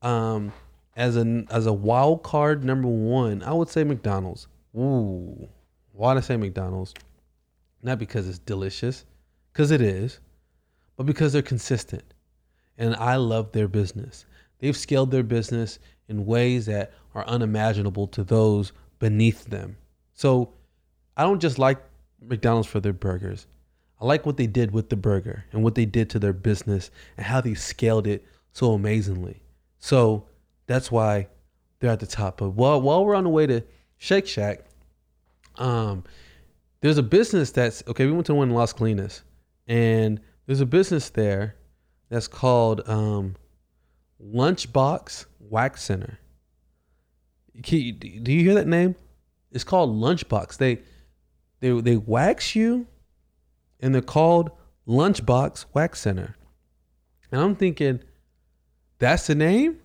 [0.02, 0.52] um,
[0.96, 4.48] as a as a wild card number one, I would say McDonald's.
[4.78, 5.48] Ooh,
[5.92, 6.94] why did I say McDonald's?
[7.82, 9.04] Not because it's delicious,
[9.52, 10.20] because it is,
[10.96, 12.04] but because they're consistent.
[12.76, 14.24] And I love their business.
[14.60, 19.76] They've scaled their business in ways that are unimaginable to those beneath them.
[20.14, 20.52] So
[21.16, 21.82] I don't just like
[22.20, 23.46] McDonald's for their burgers.
[24.00, 26.90] I like what they did with the burger and what they did to their business
[27.16, 29.42] and how they scaled it so amazingly.
[29.78, 30.26] So
[30.66, 31.28] that's why
[31.80, 32.38] they're at the top.
[32.38, 33.64] But while, while we're on the way to
[33.96, 34.64] Shake Shack,
[35.58, 36.04] um,
[36.80, 38.06] there's a business that's okay.
[38.06, 39.22] We went to one in Las Colinas,
[39.66, 41.56] and there's a business there
[42.08, 43.36] that's called um,
[44.22, 46.18] Lunchbox Wax Center.
[47.52, 48.94] You, do you hear that name?
[49.50, 50.58] It's called Lunchbox.
[50.58, 50.78] They
[51.60, 52.86] they they wax you,
[53.80, 54.50] and they're called
[54.86, 56.36] Lunchbox Wax Center.
[57.30, 58.00] And I'm thinking,
[58.98, 59.80] that's the name.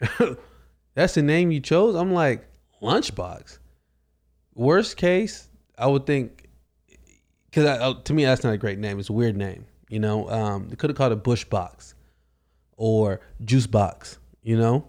[0.94, 1.94] that's the name you chose.
[1.94, 2.46] I'm like
[2.82, 3.58] Lunchbox.
[4.58, 6.48] Worst case, I would think,
[7.48, 8.98] because uh, to me that's not a great name.
[8.98, 9.66] It's a weird name.
[9.88, 11.94] You know, um, they could have called it Bush Box
[12.76, 14.18] or Juice Box.
[14.42, 14.88] You know,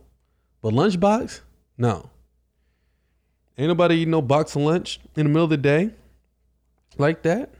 [0.64, 1.42] but Lunch Box,
[1.78, 2.10] no.
[3.60, 5.92] Ain't nobody eating no box of lunch in the middle of the day
[6.98, 7.52] like that.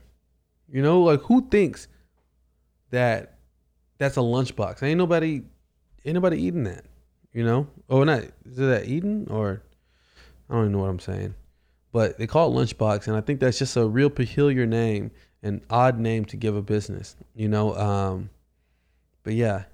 [0.68, 1.86] You know, like who thinks
[2.90, 3.38] that
[3.98, 4.82] that's a lunchbox?
[4.82, 5.42] Ain't nobody,
[6.04, 6.86] ain't nobody eating that.
[7.32, 8.24] You know, or not?
[8.46, 9.62] Is that eating or
[10.48, 11.36] I don't even know what I'm saying
[11.92, 15.10] but they call it lunchbox and i think that's just a real peculiar name
[15.42, 18.30] an odd name to give a business you know um,
[19.22, 19.64] but yeah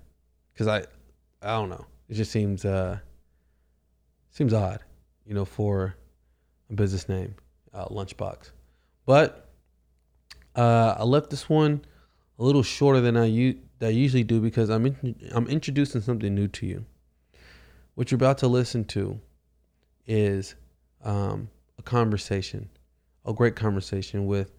[0.52, 0.79] because i
[1.42, 1.85] i don't know.
[2.09, 2.98] It just seems uh
[4.31, 4.81] seems odd
[5.26, 5.96] you know for
[6.70, 7.35] a business name
[7.74, 8.50] uh, lunchbox.
[9.05, 9.50] But
[10.55, 11.85] uh i left this one
[12.38, 16.66] a little shorter than i usually do because i'm in- i'm introducing something new to
[16.66, 16.85] you.
[17.94, 19.18] What you're about to listen to
[20.07, 20.55] is
[21.02, 22.68] um, a conversation,
[23.24, 24.52] a great conversation with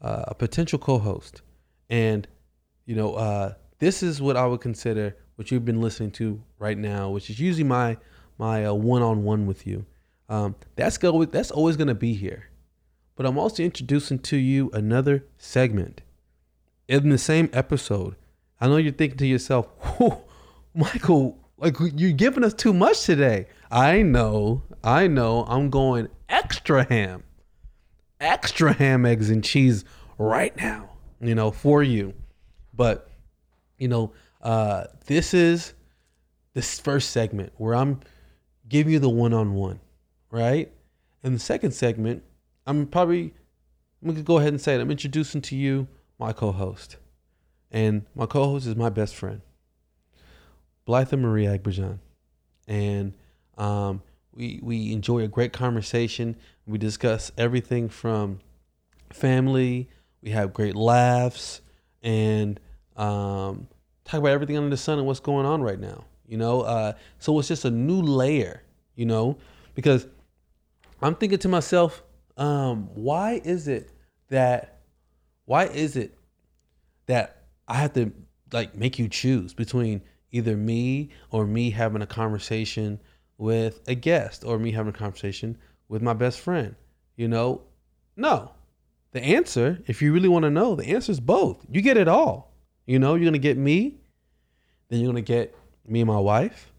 [0.00, 1.42] uh, a potential co-host,
[1.90, 2.26] and
[2.86, 6.76] you know, uh, this is what I would consider what you've been listening to right
[6.78, 7.96] now, which is usually my
[8.38, 9.86] my uh, one-on-one with you.
[10.28, 12.50] Um, that's go that's always going to be here,
[13.16, 16.02] but I'm also introducing to you another segment
[16.88, 18.16] in the same episode.
[18.60, 19.68] I know you're thinking to yourself,
[20.74, 23.46] Michael, like you're giving us too much today.
[23.70, 25.44] I know, I know.
[25.48, 27.24] I'm going extra ham,
[28.20, 29.84] extra ham, eggs, and cheese
[30.18, 30.90] right now.
[31.20, 32.14] You know, for you.
[32.74, 33.08] But
[33.78, 34.12] you know,
[34.42, 35.74] uh, this is
[36.54, 38.00] this first segment where I'm
[38.68, 39.80] giving you the one-on-one,
[40.30, 40.72] right?
[41.22, 42.22] And the second segment,
[42.66, 43.34] I'm probably
[44.02, 44.80] I'm gonna go ahead and say it.
[44.80, 45.88] I'm introducing to you
[46.18, 46.96] my co-host,
[47.70, 49.40] and my co-host is my best friend,
[50.84, 51.98] Blytha Marie Agbajan,
[52.68, 53.14] and
[53.56, 54.02] um,
[54.34, 56.36] we we enjoy a great conversation.
[56.66, 58.40] We discuss everything from
[59.10, 59.88] family.
[60.22, 61.60] We have great laughs
[62.02, 62.58] and
[62.96, 63.68] um,
[64.04, 66.04] talk about everything under the sun and what's going on right now.
[66.26, 68.62] You know, uh, so it's just a new layer.
[68.94, 69.38] You know,
[69.74, 70.06] because
[71.02, 72.02] I'm thinking to myself,
[72.36, 73.90] um, why is it
[74.28, 74.80] that
[75.46, 76.16] why is it
[77.06, 78.12] that I have to
[78.52, 80.02] like make you choose between
[80.34, 83.00] either me or me having a conversation
[83.38, 85.56] with a guest or me having a conversation
[85.88, 86.74] with my best friend?
[87.16, 87.62] You know,
[88.16, 88.50] no.
[89.12, 91.64] The answer, if you really want to know, the answer is both.
[91.70, 92.52] You get it all.
[92.84, 94.00] You know, you're gonna get me,
[94.88, 95.54] then you're gonna get
[95.86, 96.72] me and my wife,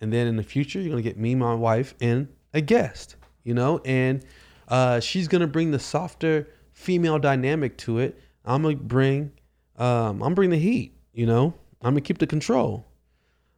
[0.00, 3.16] and then in the future you're gonna get me, my wife, and a guest.
[3.42, 4.22] You know, and
[4.68, 8.20] uh, she's gonna bring the softer female dynamic to it.
[8.44, 9.32] I'm gonna bring,
[9.76, 10.94] um, I'm bring the heat.
[11.14, 12.86] You know, I'm gonna keep the control.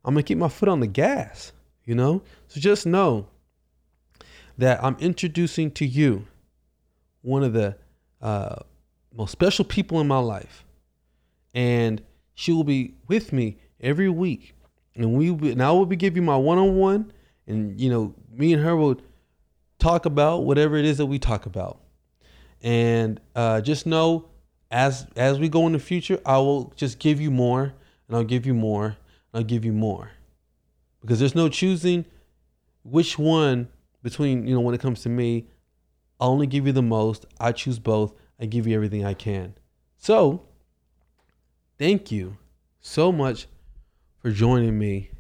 [0.05, 1.53] I'm gonna keep my foot on the gas.
[1.85, 3.29] You know, so just know
[4.57, 6.27] that I'm introducing to you
[7.21, 7.77] one of the
[8.23, 8.57] uh,
[9.15, 10.65] most special people in my life,
[11.55, 12.03] and
[12.35, 14.55] she will be with me every week,
[14.95, 17.13] and we and I will be giving you my one on one,
[17.47, 18.97] and you know, me and her will
[19.79, 21.81] talk about whatever it is that we talk about,
[22.63, 24.31] and uh, just know
[24.71, 27.75] as as we go in the future, I will just give you more,
[28.09, 28.97] and I'll give you more, and
[29.35, 30.13] I'll give you more,
[31.01, 32.05] because there's no choosing
[32.83, 33.69] which one
[34.03, 35.47] between you know when it comes to me
[36.21, 37.27] I only give you the most.
[37.41, 38.15] I choose both.
[38.41, 39.55] I give you everything I can.
[39.99, 40.47] So,
[41.79, 42.37] thank you
[42.81, 43.47] so much
[44.21, 45.11] for joining me.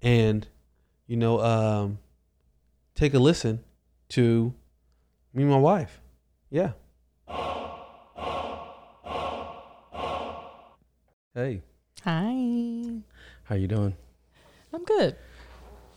[0.00, 0.46] And,
[1.06, 1.98] you know, um,
[2.94, 3.62] take a listen
[4.10, 4.54] to
[5.34, 6.00] me and my wife.
[6.50, 6.72] Yeah.
[11.34, 11.62] Hey,
[12.04, 13.00] Hi.
[13.44, 13.94] how you doing?
[14.72, 15.16] I'm good.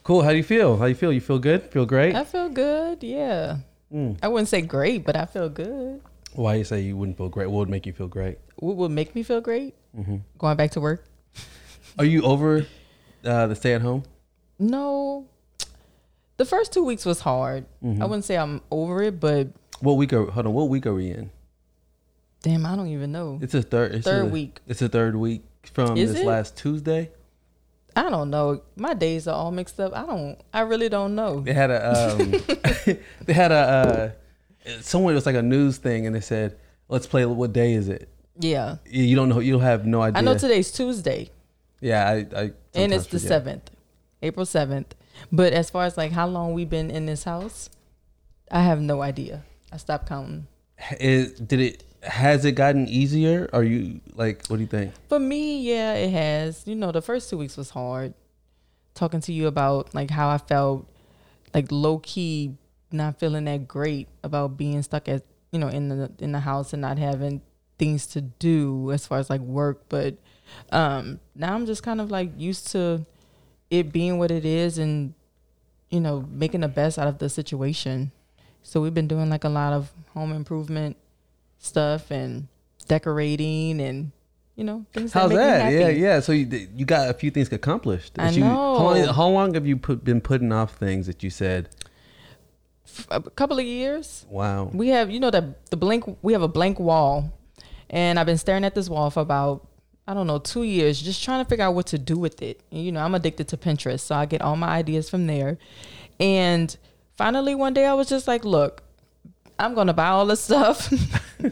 [0.03, 0.21] Cool.
[0.21, 0.77] How do you feel?
[0.77, 1.11] How you feel?
[1.11, 1.63] You feel good?
[1.71, 2.15] Feel great?
[2.15, 3.03] I feel good.
[3.03, 3.57] Yeah.
[3.91, 4.17] Mm.
[4.21, 6.01] I wouldn't say great, but I feel good.
[6.33, 7.47] Why you say you wouldn't feel great?
[7.47, 8.37] What would make you feel great?
[8.57, 9.73] What would make me feel great?
[9.95, 11.05] hmm Going back to work?
[11.97, 12.65] Are you over
[13.23, 14.03] uh, the stay at home?
[14.59, 15.25] No.
[16.37, 17.65] The first two weeks was hard.
[17.83, 18.01] Mhm.
[18.01, 19.47] I wouldn't say I'm over it, but
[19.79, 20.53] What week are hold on?
[20.53, 21.31] What week are we in?
[22.43, 23.39] damn, I don't even know.
[23.41, 23.95] It's a third.
[23.95, 26.25] It's Third a- wethey It's a third week from Is this it?
[26.25, 27.11] last Tuesday.
[27.95, 28.61] I don't know.
[28.75, 29.95] My days are all mixed up.
[29.95, 30.37] I don't.
[30.53, 31.39] I really don't know.
[31.41, 32.31] They had a um,
[33.25, 34.15] they had a
[34.67, 36.57] uh, somewhere it was like a news thing, and they said,
[36.89, 37.25] "Let's play.
[37.25, 38.77] What day is it?" Yeah.
[38.85, 39.39] You don't know.
[39.39, 40.19] You don't have no idea.
[40.19, 41.29] I know today's Tuesday,
[41.79, 42.13] Yeah, I.
[42.35, 43.71] I and it's the seventh,
[44.21, 44.93] April seventh.
[45.31, 47.69] But as far as like how long we've been in this house,
[48.51, 49.43] I have no idea.
[49.71, 50.47] I stopped counting.
[50.99, 51.83] Is, did it?
[52.05, 53.49] Has it gotten easier?
[53.51, 54.45] Are you like?
[54.47, 54.93] What do you think?
[55.09, 56.63] For me, yeah, it has.
[56.65, 58.13] You know, the first two weeks was hard.
[58.93, 60.87] Talking to you about like how I felt,
[61.53, 62.57] like low key,
[62.91, 66.73] not feeling that great about being stuck at you know in the in the house
[66.73, 67.41] and not having
[67.77, 69.83] things to do as far as like work.
[69.89, 70.15] But
[70.71, 73.05] um now I'm just kind of like used to
[73.69, 75.13] it being what it is and
[75.89, 78.11] you know making the best out of the situation.
[78.63, 80.97] So we've been doing like a lot of home improvement
[81.65, 82.47] stuff and
[82.87, 84.11] decorating and
[84.55, 85.71] you know things that How's that?
[85.71, 86.19] me Yeah, yeah.
[86.19, 88.13] So you you got a few things accomplished.
[88.17, 89.11] I that you, How long, know.
[89.11, 91.69] how long have you put, been putting off things that you said?
[93.09, 94.25] A couple of years.
[94.29, 94.69] Wow.
[94.73, 97.33] We have you know that the blank we have a blank wall,
[97.89, 99.67] and I've been staring at this wall for about
[100.07, 102.61] I don't know two years, just trying to figure out what to do with it.
[102.71, 105.57] And, you know I'm addicted to Pinterest, so I get all my ideas from there.
[106.19, 106.75] And
[107.17, 108.83] finally one day I was just like, look,
[109.59, 110.91] I'm gonna buy all this stuff.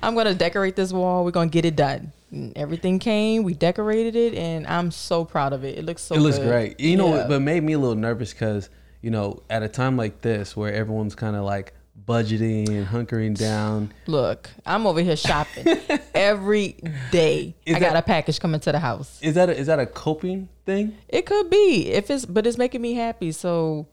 [0.00, 1.24] I'm gonna decorate this wall.
[1.24, 2.12] We're gonna get it done.
[2.30, 3.42] And everything came.
[3.44, 5.78] We decorated it, and I'm so proud of it.
[5.78, 6.14] It looks so.
[6.14, 6.48] it looks good.
[6.48, 6.80] great.
[6.80, 7.26] You know, Yeah.
[7.28, 8.68] but it made me a little nervous because
[9.00, 11.72] you know, at a time like this where everyone's kind of like
[12.06, 13.92] budgeting and hunkering down.
[14.06, 15.66] Look, I'm over here shopping
[16.14, 16.76] every
[17.12, 17.54] day.
[17.64, 19.18] Is I got that- a package coming to the house.
[19.22, 20.96] Is that a, is that a coping thing?
[21.08, 23.32] It could be if it's, but it's making me happy.
[23.32, 23.86] So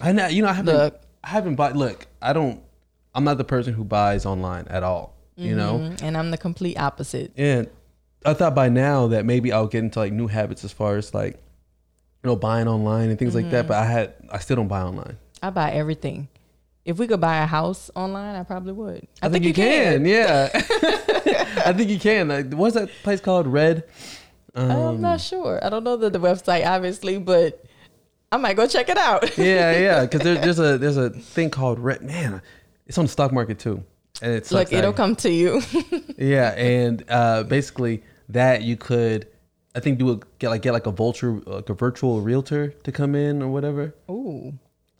[0.00, 1.00] I know you know I haven't Look.
[1.26, 1.74] I haven't bought.
[1.76, 2.62] Look, I don't.
[3.14, 5.14] I'm not the person who buys online at all.
[5.36, 6.02] You know, Mhm.
[6.02, 7.32] and I'm the complete opposite.
[7.36, 7.68] and
[8.24, 11.12] I thought by now that maybe I'll get into like new habits as far as
[11.12, 13.52] like you know buying online and things like Mm-hmm.
[13.52, 13.68] that.
[13.68, 15.18] But I had I still don't buy online.
[15.42, 16.28] I buy everything.
[16.86, 19.06] If we could buy a house online, I probably would.
[19.20, 20.04] I, think, you can.
[20.06, 22.28] Yeah, I think you can.
[22.28, 23.48] Like, what's that place called?
[23.48, 23.82] Red.
[24.54, 25.58] Um, I'm not sure.
[25.62, 27.65] I don't know the, the website, obviously, but
[28.32, 29.36] I might go check it out.
[29.38, 30.00] yeah, yeah.
[30.06, 32.02] Because there, there's a there's a thing called Red.
[32.02, 32.42] Man,
[32.86, 33.84] it's on the stock market too,
[34.20, 35.62] and it's like it'll come to you.
[36.18, 39.28] Yeah, and uh, basically that you could,
[39.74, 42.92] I think, do a get like get like a vulture like a virtual realtor to
[42.92, 43.94] come in or whatever.
[44.10, 44.54] Ooh,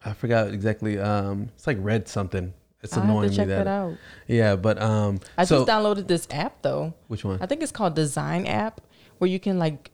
[0.05, 0.99] I forgot exactly.
[0.99, 2.53] Um, it's like red something.
[2.83, 3.67] It's I annoying me that that.
[3.67, 3.95] out.
[4.29, 6.93] Yeah, but um, I so just downloaded this app though.
[7.09, 7.39] which one?
[7.41, 8.81] I think it's called Design app,
[9.19, 9.91] where you can like.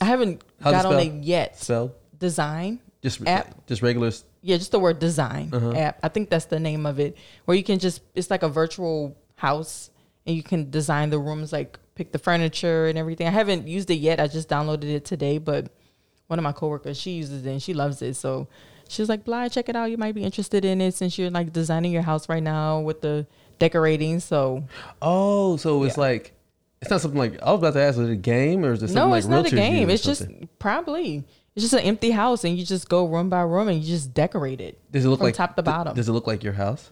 [0.00, 1.58] I haven't How's it got on it yet.
[1.58, 3.66] Spelled Design just App?
[3.66, 4.10] just regular.
[4.42, 5.72] Yeah, just the word design Uh-huh.
[5.72, 5.98] app.
[6.02, 7.16] I think that's the name of it.
[7.44, 9.90] Where you can just it's like a virtual house
[10.26, 13.26] and you can design the rooms like pick the furniture and everything.
[13.26, 14.20] I haven't used it yet.
[14.20, 15.70] I just downloaded it today, but
[16.26, 18.14] one of my coworkers, she uses it and she loves it.
[18.14, 18.48] So
[18.88, 19.90] she was like, Bly, check it out.
[19.90, 23.00] You might be interested in it since you're like designing your house right now with
[23.02, 23.26] the
[23.58, 24.20] decorating.
[24.20, 24.64] So
[25.02, 26.02] Oh, so it's Yeah.
[26.02, 26.32] like
[26.82, 27.98] it's not something like I was about to ask.
[27.98, 29.88] Is it a game or is it something no, like it's not a game.
[29.90, 30.40] It's something?
[30.40, 31.24] just probably
[31.56, 34.12] it's just an empty house and you just go room by room and you just
[34.12, 34.78] decorate it.
[34.92, 35.96] does it look from like top to bottom.
[35.96, 36.90] Does it look like your house?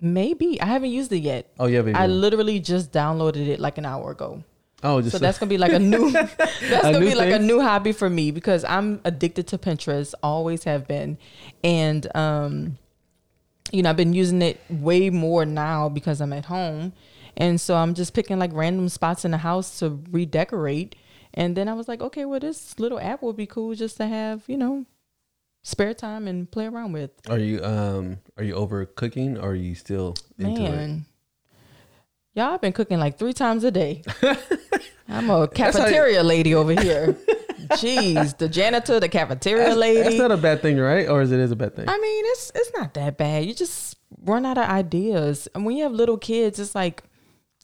[0.00, 1.52] Maybe I haven't used it yet.
[1.58, 1.96] Oh, yeah, haven't.
[1.96, 4.42] I literally just downloaded it like an hour ago.
[4.82, 6.34] oh, just So that's gonna be like a new that's
[6.70, 10.64] gonna new be like a new hobby for me because I'm addicted to Pinterest, always
[10.64, 11.18] have been.
[11.62, 12.78] And um
[13.70, 16.94] you know, I've been using it way more now because I'm at home.
[17.36, 20.96] And so I'm just picking like random spots in the house to redecorate.
[21.38, 24.08] And then I was like, okay, well this little app would be cool just to
[24.08, 24.86] have, you know,
[25.62, 27.12] spare time and play around with.
[27.30, 30.70] Are you um are you over cooking or are you still into it?
[30.70, 31.06] Man.
[32.34, 34.02] Y'all have been cooking like three times a day.
[35.08, 37.16] I'm a cafeteria lady over here.
[37.70, 40.02] Jeez, the janitor, the cafeteria That's, lady.
[40.02, 41.08] that's not a bad thing, right?
[41.08, 41.88] Or is it is a bad thing?
[41.88, 43.44] I mean, it's it's not that bad.
[43.44, 45.48] You just run out of ideas.
[45.54, 47.04] And when you have little kids, it's like,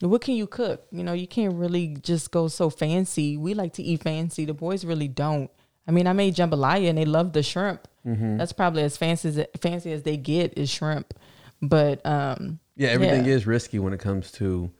[0.00, 0.86] what can you cook?
[0.90, 3.36] You know, you can't really just go so fancy.
[3.36, 4.44] We like to eat fancy.
[4.44, 5.50] The boys really don't.
[5.86, 7.86] I mean, I made jambalaya and they love the shrimp.
[8.06, 8.36] Mm-hmm.
[8.38, 11.14] That's probably as fancy as fancy as they get is shrimp.
[11.62, 13.32] But um, Yeah, everything Yeah.
[13.34, 14.70] is risky when it comes to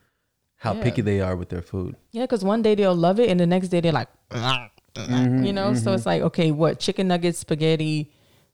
[0.57, 0.83] how Yeah.
[0.83, 1.95] picky they are with their food.
[2.11, 4.09] Yeah, because one day they'll love it, and the next day they're like,
[5.43, 5.73] you know.
[5.75, 8.11] So it's like, okay, what chicken nuggets, spaghetti,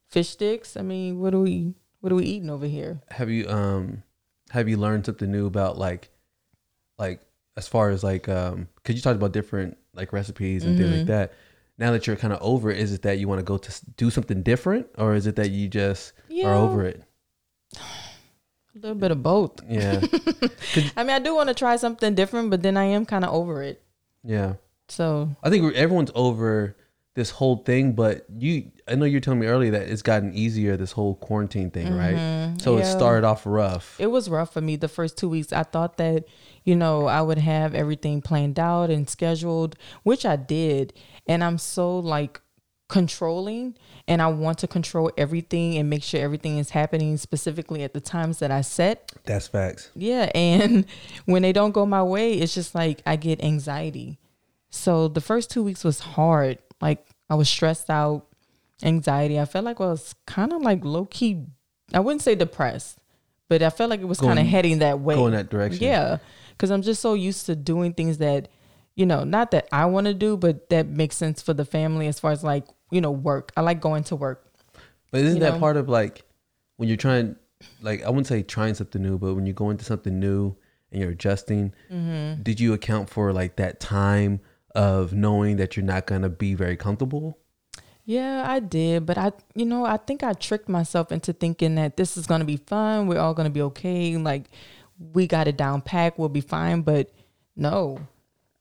[0.07, 0.77] fish sticks?
[0.77, 3.01] I mean, what are we, what are we eating over here?
[3.11, 4.03] Have you um
[4.51, 6.09] have you learned something new about like
[7.01, 7.19] like
[7.57, 10.83] as far as like um cuz you talked about different like recipes and Mm-hmm.
[10.89, 11.33] things like that.
[11.77, 13.71] Now that you're kind of over it, is it that you want to go to
[13.97, 16.47] do something different or is it that you just Yeah.
[16.49, 17.01] are over it?
[17.75, 19.59] A little bit of both.
[19.67, 19.99] Yeah.
[20.95, 23.33] I mean, I do want to try something different, but then I am kind of
[23.33, 23.81] over it.
[24.23, 24.53] yeah.
[24.87, 26.75] So I think everyone's over
[27.15, 30.75] this whole thing, but you I know you're telling me earlier that it's gotten easier
[30.75, 32.53] this whole quarantine thing, right?
[32.61, 32.97] So it Mm-hmm.
[32.97, 33.95] Started off rough.
[33.99, 35.53] it was rough for me the first two weeks.
[35.53, 36.25] I thought that,
[36.63, 40.93] you know, I would have everything planned out and scheduled, which I did.
[41.27, 42.41] And I'm so like
[42.87, 43.75] controlling
[44.07, 48.01] and I want to control everything and make sure everything is happening specifically at the
[48.01, 49.11] times that I set.
[49.25, 49.89] That's facts.
[49.95, 50.29] Yeah.
[50.35, 50.85] And
[51.25, 54.19] when they don't go my way, it's just like I get anxiety.
[54.69, 56.59] So the first two weeks was hard.
[56.81, 58.27] Like I was stressed out,
[58.83, 59.39] anxiety.
[59.39, 61.45] I felt like I was kind of like low key,
[61.93, 62.97] I wouldn't say depressed,
[63.49, 65.15] but I felt like it was kind of heading that way.
[65.15, 65.83] Going that direction.
[65.83, 66.17] Yeah.
[66.61, 68.47] Cause I'm just so used to doing things that,
[68.95, 72.05] you know, not that I want to do, but that makes sense for the family
[72.05, 73.51] as far as like, you know, work.
[73.57, 74.45] I like going to work.
[75.09, 75.59] But isn't that know?
[75.59, 76.23] part of like
[76.77, 77.35] when you're trying,
[77.81, 80.55] like I wouldn't say trying something new, but when you go into something new
[80.91, 82.43] and you're adjusting, Mm-hmm.
[82.43, 84.39] did you account for like that time
[84.75, 87.39] of knowing that you're not gonna be very comfortable?
[88.05, 91.97] Yeah, I did, but I, you know, I think I tricked myself into thinking that
[91.97, 93.07] this is gonna be fun.
[93.07, 94.17] We're all gonna be okay.
[94.17, 94.49] Like,
[95.13, 96.19] we got it down packed.
[96.19, 96.81] We'll be fine.
[96.81, 97.11] But
[97.55, 97.99] no,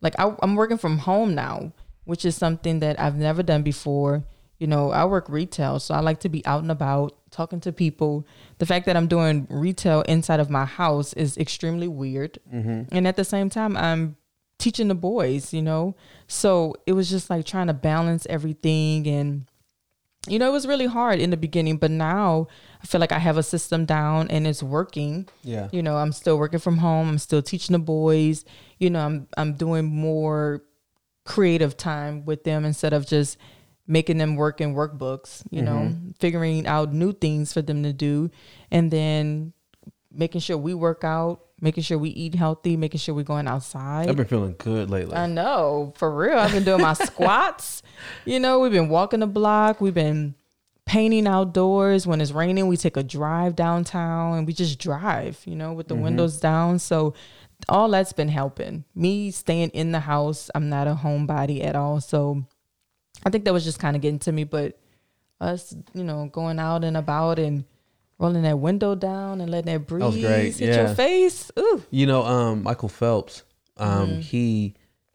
[0.01, 1.73] like I, I'm working from home now,
[2.05, 4.25] which is something that I've never done before.
[4.59, 7.73] You know, I work retail, so I like to be out and about, talking to
[7.73, 8.27] people.
[8.59, 12.95] The fact that I'm doing retail inside of my house is extremely weird, mm-hmm.
[12.95, 14.17] and at the same time, I'm
[14.61, 15.97] teaching the boys, you know?
[16.29, 19.50] So it was just like trying to balance everything and
[20.29, 22.47] you know, it was really hard in the beginning, but now
[22.83, 25.29] I feel like I have a system down and it's working.
[25.43, 25.69] Yeah.
[25.73, 27.09] You know, I'm still working from home.
[27.09, 28.45] I'm still teaching the boys.
[28.79, 30.63] You know, I'm I'm doing more
[31.25, 33.39] creative time with them instead of just
[33.87, 36.11] making them work in workbooks, you know, mm-hmm.
[36.19, 38.31] figuring out new things for them to do
[38.71, 39.53] and then
[40.13, 44.09] making sure we work out, making sure we eat healthy, making sure we're going outside.
[44.09, 45.15] I've been feeling good lately.
[45.15, 46.39] I know, for real.
[46.39, 47.83] I've been doing my squats.
[48.25, 49.81] You know, we've been walking the block.
[49.81, 50.35] We've been
[50.87, 52.07] painting outdoors.
[52.07, 55.89] When it's raining, we take a drive downtown and we just drive, you know, with
[55.89, 56.05] the mm-hmm.
[56.05, 56.79] windows down.
[56.79, 57.15] So
[57.69, 58.85] all that's been helping.
[58.95, 62.01] Me staying in the house, I'm not a homebody at all.
[62.01, 62.45] So
[63.25, 64.45] I think that was just kind of getting to me.
[64.45, 64.79] But
[65.41, 67.65] us, you know, going out and about and
[68.21, 70.87] rolling that window down and letting that breeze great, hit yeah.
[70.87, 71.51] your face.
[71.59, 71.83] Ooh.
[71.91, 73.43] You know, um, Michael Phelps,
[73.79, 74.21] um, Mm-hmm.
[74.21, 74.75] he,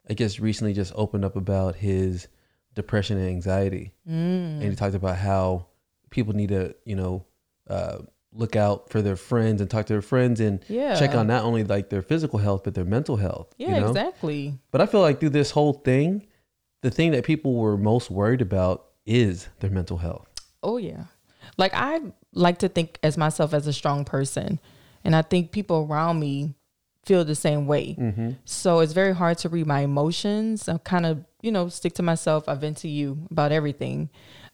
[0.09, 2.27] I guess, recently just opened up about his
[2.73, 4.59] depression and anxiety, Mm.
[4.59, 5.67] and he talked about how
[6.09, 7.25] people need to, you know,
[7.69, 7.99] uh,
[8.33, 10.95] look out for their friends and talk to their friends and Yeah.
[10.95, 13.53] check on not only like their physical health but their mental health.
[13.57, 13.87] Yeah, you know?
[13.89, 14.59] exactly.
[14.71, 16.27] But I feel like through this whole thing,
[16.81, 20.27] the thing that people were most worried about is their mental health.
[20.61, 21.05] Oh yeah.
[21.57, 22.01] Like I
[22.33, 24.59] like to think as myself as a strong person.
[25.03, 26.55] And I think people around me
[27.05, 27.95] feel the same way.
[27.95, 28.31] Mm-hmm.
[28.45, 30.67] So it's very hard to read my emotions.
[30.67, 32.49] I kind of, you know, stick to myself.
[32.49, 34.09] I vent to you about everything.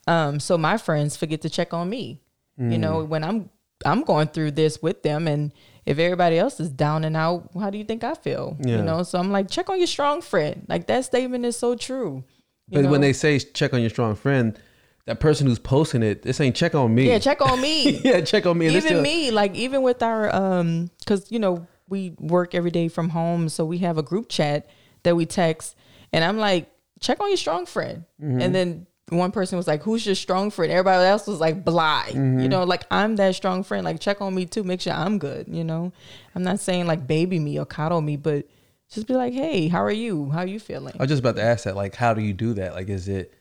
[0.08, 2.22] Um, so my friends forget to check on me.
[2.58, 3.50] You know, when I'm
[3.86, 5.52] I'm going through this with them and
[5.86, 8.56] if everybody else is down and out, how do you think I feel?
[8.60, 8.78] Yeah.
[8.78, 10.66] You know, so I'm like, check on your strong friend.
[10.70, 12.24] Like that statement is so true.
[12.70, 14.58] But when they say check on your strong friend,
[15.06, 17.08] that person who's posting it, they're saying check on me.
[17.10, 18.00] Yeah, check on me.
[18.04, 18.68] yeah, check on me.
[18.68, 22.88] Even still- me like even with our um because you know we work every day
[22.88, 24.68] from home so we have a group chat
[25.04, 25.76] that we text
[26.14, 26.72] and i'm like
[27.02, 28.42] check on your strong friend Mm-hmm.
[28.42, 32.04] and then one person was like who's your strong friend everybody else was like blah
[32.04, 32.40] Mm-hmm.
[32.40, 35.18] you know like i'm that strong friend like check on me too make sure i'm
[35.20, 35.92] good you know
[36.34, 38.46] i'm not saying like baby me or coddle me but
[38.90, 41.36] just be like hey how are you how are you feeling I was just about
[41.36, 41.76] to ask that.
[41.76, 42.74] Like, how do you do that?
[42.74, 43.34] Like, is it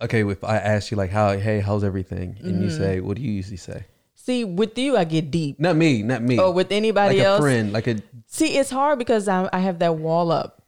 [0.00, 2.36] okay if I ask you like, how, hey, how's everything?
[2.40, 2.82] And you Mm-hmm.
[2.82, 3.84] say, what do you usually say?
[4.18, 6.36] see with you i get deep Not me, not me.
[6.36, 9.60] or with anybody like a else friend, like a See, it's hard because I, I
[9.60, 10.62] have that wall up,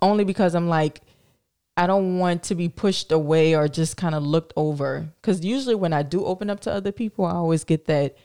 [0.00, 1.02] only because I'm like,
[1.76, 5.08] I don't want to be pushed away or just kind of looked over.
[5.20, 8.16] Because usually when I do open up to other people, I always get that,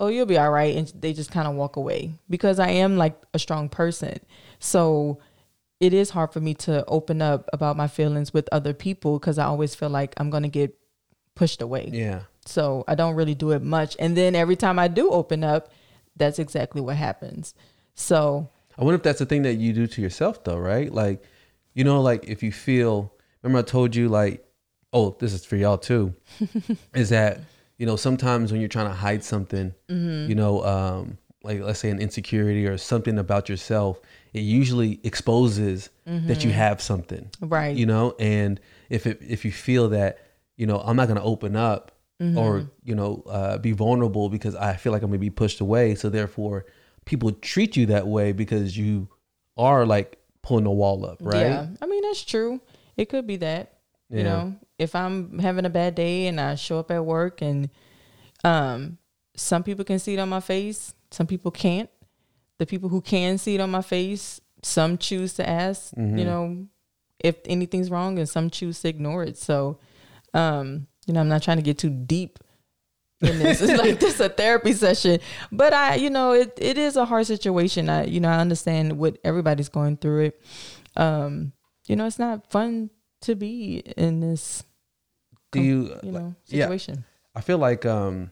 [0.00, 2.96] oh, you'll be all right, and they just kind of walk away because I am
[2.96, 4.18] like a strong person.
[4.58, 5.20] So
[5.80, 9.38] it is hard for me to open up about my feelings with other people because
[9.38, 10.76] I always feel like I'm gonna get
[11.34, 11.90] pushed away.
[11.92, 12.22] yeah.
[12.46, 13.94] So I don't really do it much.
[13.98, 15.70] And then every time I do open up,
[16.16, 17.54] that's exactly what happens.
[17.94, 18.48] So
[18.78, 20.90] I wonder if that's the thing that you do to yourself though, right?
[20.92, 21.22] Like,
[21.74, 23.12] you know, like if you feel,
[23.42, 24.44] remember I told you like,
[24.94, 26.14] oh, this is for y'all too,
[26.94, 27.40] is that,
[27.76, 30.28] you know, sometimes when you're trying to hide something, Mm-hmm.
[30.30, 34.00] you know, um, like let's say an insecurity or something about yourself,
[34.32, 37.48] it usually exposes that you have something, Mm-hmm.
[37.48, 37.76] right.
[37.76, 40.18] you know, and if it, if you feel that,
[40.56, 42.36] you know, I'm not going to open up Mm-hmm.
[42.36, 45.60] or, you know, uh, be vulnerable because I feel like I'm going to be pushed
[45.60, 45.94] away.
[45.94, 46.66] So therefore
[47.04, 49.06] people treat you that way because you
[49.56, 51.46] are like pulling a wall up, right?
[51.46, 51.66] Yeah.
[51.80, 52.60] I mean, that's true.
[52.96, 53.74] It could be that.
[54.10, 57.68] You know, if I'm having a bad day and I show up at work and
[58.42, 58.98] um
[59.36, 61.88] some people can see it on my face, some people can't.
[62.58, 66.18] The people who can see it on my face, some choose to ask, Mm-hmm.
[66.18, 66.66] you know,
[67.20, 69.36] if anything's wrong and some choose to ignore it.
[69.38, 69.78] So
[70.34, 72.38] um, you know, I'm not trying to get too deep
[73.20, 73.60] in this.
[73.62, 75.20] It's like this a therapy session.
[75.50, 77.88] But I, you know, it, it is a hard situation.
[77.88, 80.42] I, you know, I understand what everybody's going through it.
[80.96, 81.52] Um,
[81.86, 82.90] you know, it's not fun
[83.22, 84.62] to be in this,
[85.50, 86.66] Do you, you know, yeah.
[86.66, 87.04] situation.
[87.34, 88.30] I feel like, um,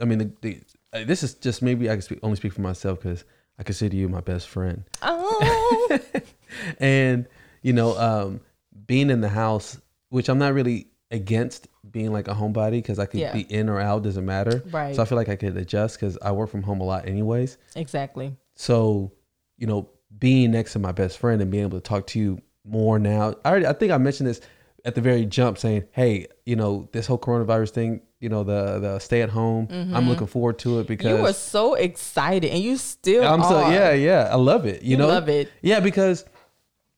[0.00, 0.60] I mean, the, the,
[0.92, 3.24] uh, this is just maybe I can speak, only speak for myself because
[3.58, 4.84] I consider you my best friend.
[5.02, 5.98] Oh,
[6.78, 7.26] and
[7.62, 8.40] you know um
[8.86, 9.78] being in the house
[10.10, 13.32] which i'm not really against being like a homebody because i could Yeah.
[13.32, 14.94] be in or out doesn't matter Right.
[14.96, 17.58] so i feel like i could adjust because i work from home a lot anyways
[17.76, 18.36] exactly.
[18.54, 19.12] so
[19.56, 19.88] you know
[20.18, 23.34] being next to my best friend and being able to talk to you more now
[23.44, 24.40] i already i think i mentioned this
[24.84, 28.78] at the very jump saying hey you know this whole coronavirus thing you know the
[28.80, 31.16] the stay at home i'm looking forward to it because Mm-hmm.
[31.18, 34.28] You were so excited, and you still I'm so yeah, yeah.
[34.30, 34.82] I love it.
[34.82, 35.50] You, You know, love it.
[35.62, 36.24] Yeah, because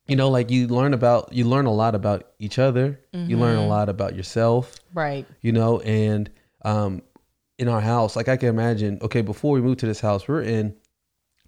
[0.09, 2.99] you know, like you learn about you learn a lot about each other.
[3.13, 3.65] You learn Mm-hmm.
[3.65, 4.75] a lot about yourself.
[4.95, 5.25] Right.
[5.41, 6.29] You know, and
[6.65, 7.03] um,
[7.59, 8.99] in our house, like I can imagine.
[9.03, 10.75] Okay, before we moved to this house, we're in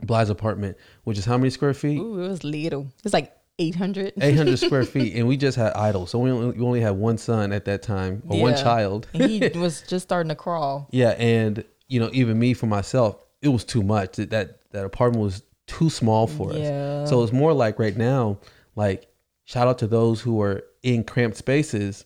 [0.02, 1.98] Bly's apartment, which is how many square feet?
[1.98, 2.86] Ooh, it was little.
[3.04, 4.14] It's like 800.
[4.20, 6.06] 800 square feet, and we just had idle.
[6.06, 9.06] So we only, we only had one son at that time, or one child.
[9.12, 10.88] He was just starting to crawl.
[10.90, 14.16] Yeah, and you know, even me for myself, it was too much.
[14.16, 17.02] That that, that apartment was too small for Yeah.
[17.02, 17.10] us.
[17.10, 18.38] So it's more like right now,
[18.74, 19.06] like
[19.44, 22.04] shout out to those who are in cramped spaces,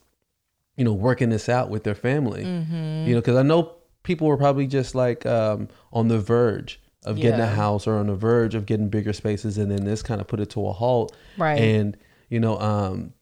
[0.76, 2.44] you know, working this out with their family.
[2.44, 3.06] Mm-hmm.
[3.08, 7.16] You know, because I know people were probably just like um, on the verge of
[7.20, 10.20] getting a house or on the verge of getting bigger spaces, and then this kind
[10.20, 11.14] of put it to a halt.
[11.38, 11.58] Right.
[11.58, 11.96] And
[12.28, 13.12] you know, um,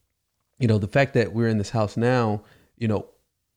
[0.59, 2.41] you know, the fact that we're in this house now,
[2.77, 3.07] you know,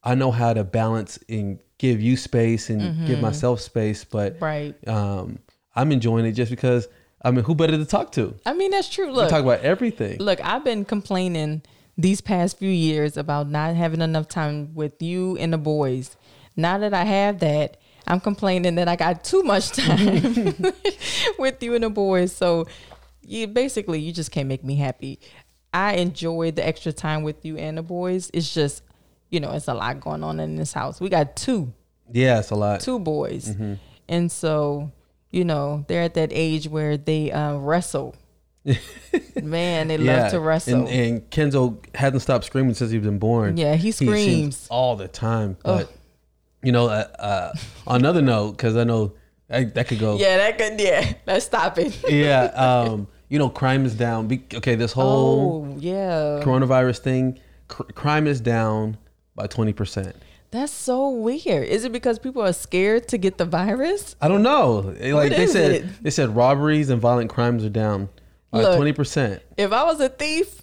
[0.04, 4.44] I know how to balance and give you space and give myself space, but Mm-hmm.
[4.44, 4.88] Right.
[4.88, 5.38] um,
[5.74, 6.88] I'm enjoying it just because
[7.22, 8.34] I mean, who better to talk to?
[8.46, 9.06] I mean, that's true.
[9.08, 10.18] We Look, talk about everything.
[10.18, 11.62] look, I've been complaining
[11.96, 16.16] these past few years about not having enough time with you and the boys.
[16.56, 17.76] Now that I have that,
[18.08, 20.56] I'm complaining that I got too much time
[21.38, 22.34] with you and the boys.
[22.34, 22.66] So
[23.22, 25.20] you basically you just can't make me happy.
[25.72, 28.30] I enjoy the extra time with you and the boys.
[28.32, 28.82] It's just,
[29.28, 31.00] you know, it's a lot going on in this house.
[31.00, 31.72] We got two
[32.10, 32.80] Yeah, it's a lot.
[32.80, 33.54] two boys.
[34.08, 34.90] And so,
[35.30, 38.16] you know, they're at that age where they uh, wrestle.
[39.42, 40.86] Man, they yeah, love to wrestle.
[40.86, 43.56] And, and Kenzo hasn't stopped screaming since he's been born.
[43.58, 44.66] Yeah, he screams.
[44.70, 45.58] all the time.
[45.62, 45.92] But
[46.62, 47.52] you know, uh, uh,
[47.86, 49.12] on another note, because I know
[49.48, 50.16] that, that could go.
[50.18, 51.98] yeah, that could, yeah, let's stop it.
[52.08, 52.46] yeah.
[52.54, 54.26] Um, you know, crime is down.
[54.26, 56.40] Be, okay, this whole Oh, yeah.
[56.42, 57.38] coronavirus thing,
[57.68, 58.96] cr- crime is down
[59.34, 60.16] by twenty percent.
[60.50, 61.68] That's so weird.
[61.68, 64.16] Is it because people are scared to get the virus?
[64.22, 64.94] I don't know.
[64.98, 66.02] Like they is said, it?
[66.02, 68.08] they said robberies and violent crimes are down
[68.50, 69.42] by twenty percent.
[69.58, 70.62] If I was a thief,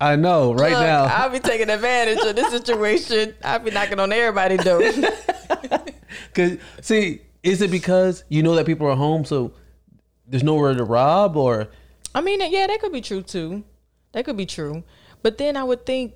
[0.00, 0.52] I know.
[0.52, 3.34] Right look, now, I'll be taking advantage of this situation.
[3.42, 4.80] I'll be knocking on everybody's door.
[6.34, 9.52] Cause see, is it because you know that people are home, so
[10.26, 11.68] there's nowhere to rob, or
[12.14, 13.64] I mean, yeah, that could be true too.
[14.12, 14.84] That could be true.
[15.22, 16.14] But then I would think,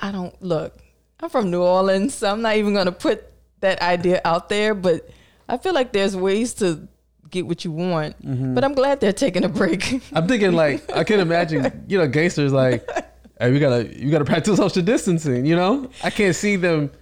[0.00, 0.76] I don't look.
[1.20, 3.24] I'm from New Orleans, so I'm not even gonna put
[3.60, 4.74] that idea out there.
[4.74, 5.08] But
[5.48, 6.88] I feel like there's ways to
[7.32, 8.24] get what you want.
[8.24, 8.54] Mm-hmm.
[8.54, 10.00] But I'm glad they're taking a break.
[10.12, 12.88] I'm thinking like I can't imagine, you know, gangsters like,
[13.40, 15.44] hey, we gotta you gotta practice social distancing.
[15.44, 16.92] You know, I can't see them.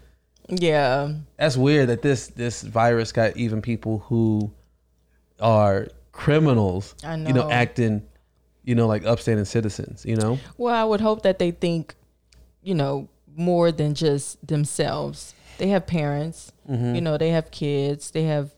[0.48, 4.50] yeah, That's weird that this this virus got even people who
[5.38, 6.94] are criminals.
[7.04, 7.50] I You know, know.
[7.50, 8.02] acting,
[8.64, 10.06] you know, like upstanding citizens.
[10.06, 11.94] You know, Well, I would hope that they think,
[12.62, 15.34] you know, more than just themselves.
[15.58, 16.94] They have parents, mm-hmm.
[16.94, 18.50] you know, they have kids, they have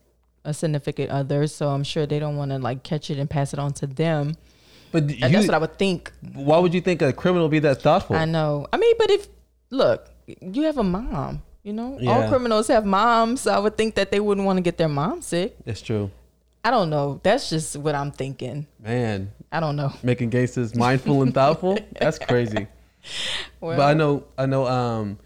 [0.44, 3.52] a significant other, so I'm sure they don't want to like catch it and pass
[3.52, 4.36] it on to them.
[4.90, 6.12] but you, that's what I would think.
[6.34, 8.16] why would you think a criminal would be that thoughtful?
[8.16, 8.66] I know.
[8.72, 9.28] I mean, but if
[9.70, 10.08] look,
[10.40, 13.42] you have a mom, you know, all criminals have moms.
[13.42, 15.56] So I would think that they wouldn't want to get their mom sick.
[15.64, 16.10] That's true,
[16.64, 17.20] I don't know.
[17.22, 18.66] That's just what I'm thinking.
[18.80, 19.32] man.
[19.54, 19.92] I don't know.
[20.02, 21.78] Making gangsters mindful and thoughtful.
[22.00, 22.66] That's crazy.
[23.60, 24.66] Well, But I know, I know.
[24.66, 25.18] Um,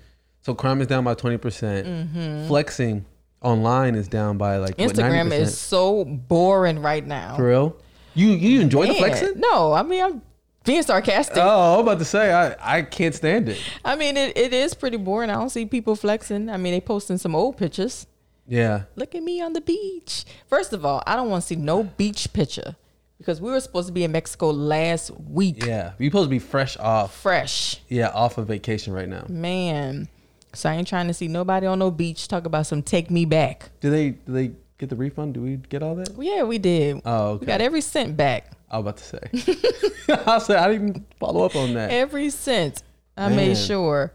[0.43, 2.47] so crime is down by twenty percent.
[2.49, 3.05] Flexing
[3.43, 5.32] online is down by like what, Instagram 90%?
[5.41, 7.37] is so boring right now.
[7.37, 7.76] for real.
[8.14, 9.34] You you enjoy the flexing?
[9.37, 10.22] No, I mean I'm
[10.64, 11.37] being sarcastic.
[11.39, 13.61] Oh, I'm about to say I I can't stand it.
[13.84, 15.30] I mean it, it is pretty boring.
[15.30, 16.49] I don't see people flexing.
[16.49, 18.07] I mean they posting some old pictures.
[18.49, 20.24] Yeah, Look at me on the beach.
[20.47, 22.76] First of all, I don't want to see no beach picture
[23.18, 25.64] because we were supposed to be in Mexico last week.
[25.64, 25.93] yeah.
[25.99, 27.12] You supposed to be fresh off.
[27.16, 27.80] Fresh.
[27.89, 29.24] Yeah, off of vacation right now.
[29.28, 30.09] Man.
[30.57, 33.25] So I ain't trying to see nobody on no beach talk about some take me
[33.25, 33.71] back.
[33.81, 35.35] Do they do they get the refund?
[35.35, 36.11] Do we get all that?
[36.19, 37.01] Yeah, we did.
[37.05, 38.53] Oh, We got every cent back.
[38.71, 40.25] I was about to say.
[40.27, 41.91] I said I didn't follow up on that.
[41.91, 42.83] Every cent.
[43.17, 43.37] I Man.
[43.37, 44.13] made sure.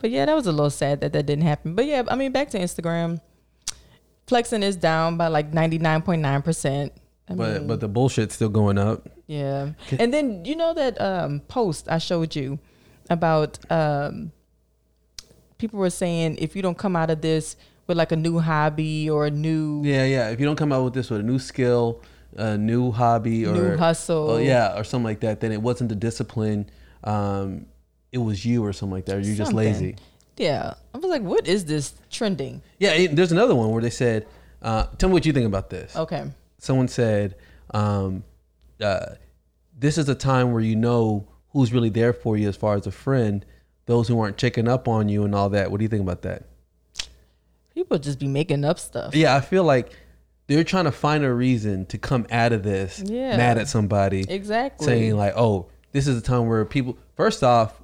[0.00, 1.74] But yeah, that was a little sad that that didn't happen.
[1.74, 3.20] But yeah, I mean, back to Instagram.
[4.26, 6.90] Flexing is down by like 99.9%.
[7.28, 9.08] I But mean, but the bullshit's still going up.
[9.26, 9.70] yeah.
[9.98, 12.58] And then, you know, that um, post I showed you
[13.08, 14.32] about um,
[15.58, 19.08] people were saying if you don't come out of this with like a new hobby
[19.08, 20.28] or a new Yeah, yeah.
[20.30, 22.02] If you don't come out with this with a new skill,
[22.36, 24.30] a new hobby, or New hustle.
[24.32, 26.68] oh, yeah, or something like that, then it wasn't the discipline.
[27.04, 27.66] Um,
[28.12, 29.16] it was you or something like that.
[29.16, 29.96] Or you're just lazy.
[30.36, 30.74] Yeah.
[30.94, 32.60] I was like, what is this trending?
[32.78, 34.26] Yeah, it- there's another one where they said,
[34.62, 36.24] uh, "Tell me what you think about this." Okay.
[36.58, 37.36] Someone said,
[37.72, 38.24] um,
[38.80, 39.14] uh,
[39.78, 42.86] "This is a time where you know who's really there for you as far as
[42.86, 43.44] a friend.
[43.86, 45.70] Those who aren't checking up on you and all that.
[45.70, 46.44] What do you think about that?"
[47.74, 49.14] People just be making up stuff.
[49.14, 49.92] Yeah, I feel like
[50.46, 53.36] they're trying to find a reason to come out of this Yeah.
[53.36, 54.24] mad at somebody.
[54.28, 54.86] Exactly.
[54.86, 57.80] saying like, "Oh, this is a time where people." First off,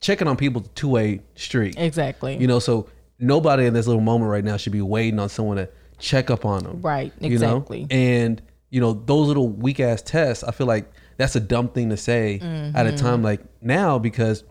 [0.00, 1.74] checking on people two way street.
[1.78, 2.36] exactly.
[2.36, 2.86] You know, so
[3.18, 6.44] nobody in this little moment right now should be waiting on someone to check up
[6.44, 6.80] on them.
[6.80, 7.56] Right, You know?
[7.56, 7.86] exactly.
[7.90, 8.40] And
[8.70, 10.44] you know those little weak ass tests.
[10.44, 12.96] I feel like that's a dumb thing to say at a mm-hmm.
[12.96, 14.44] time like now because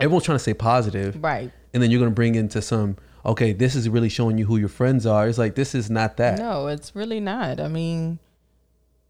[0.00, 1.50] everyone's trying to stay positive, Right.
[1.74, 2.96] and then you're gonna bring into some.
[3.24, 5.28] Okay, this is really showing you who your friends are.
[5.28, 6.38] It's like this is not that.
[6.38, 7.60] No, it's really not.
[7.60, 8.18] I mean,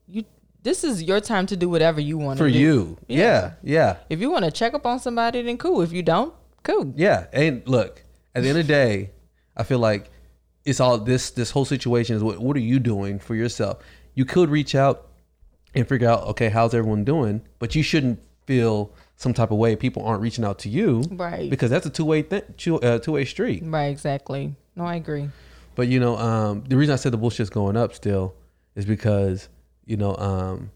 [0.09, 0.25] you.
[0.63, 2.59] This is your time to do whatever you want for to do.
[2.59, 2.99] you.
[3.09, 5.81] Yeah, yeah, If you want to check up on somebody, then cool.
[5.81, 6.35] If you don't,
[6.65, 6.93] cool.
[6.97, 7.27] yeah.
[7.33, 8.03] And look,
[8.35, 9.11] at the end of the day,
[9.57, 10.11] I feel like
[10.67, 11.31] it's all this.
[11.31, 12.39] This whole situation is what.
[12.41, 13.79] What are you doing for yourself?
[14.15, 15.07] You could reach out
[15.75, 17.43] and figure out, okay, how's everyone doing?
[17.61, 19.77] But you shouldn't feel some type of way.
[19.77, 21.51] People aren't reaching out to you, Right.
[21.51, 23.63] Because that's a two way thing, two, uh, way street.
[23.65, 23.87] Right.
[23.89, 24.55] Exactly.
[24.75, 25.29] No, I agree.
[25.75, 28.35] But you know, um, the reason I said the bullshit's going up still
[28.75, 29.51] is because
[29.85, 30.71] you know, um,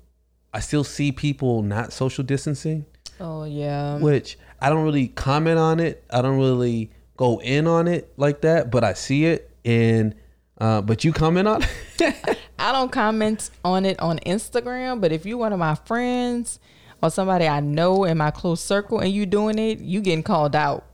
[0.53, 2.85] I still see people not social distancing.
[3.19, 3.97] Oh yeah.
[3.99, 6.05] which I don't really comment on it.
[6.11, 10.15] I don't really go in on it like that, but I see it and
[10.59, 12.39] uh, but you comment on it.
[12.59, 16.61] I don't comment on it on Instagram, but if you're one of my friends
[17.05, 20.57] or somebody I know in my close circle and you doing it, you getting called
[20.57, 20.85] out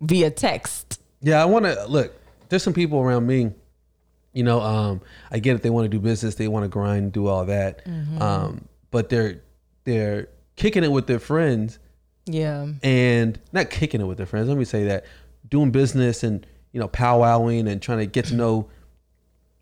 [0.00, 1.00] via text.
[1.20, 2.14] yeah, I want to look.
[2.48, 3.52] There's some people around me.
[4.32, 5.00] You know, um,
[5.30, 5.62] I get it.
[5.62, 6.36] They want to do business.
[6.36, 7.82] They want to grind, do all that.
[8.20, 9.40] Um, but they're
[9.84, 11.78] they're kicking it with their friends
[12.26, 12.66] Yeah.
[12.82, 14.48] and not kicking it with their friends.
[14.48, 15.04] Let me say that
[15.48, 18.68] doing business and you know powwowing and trying to get to know,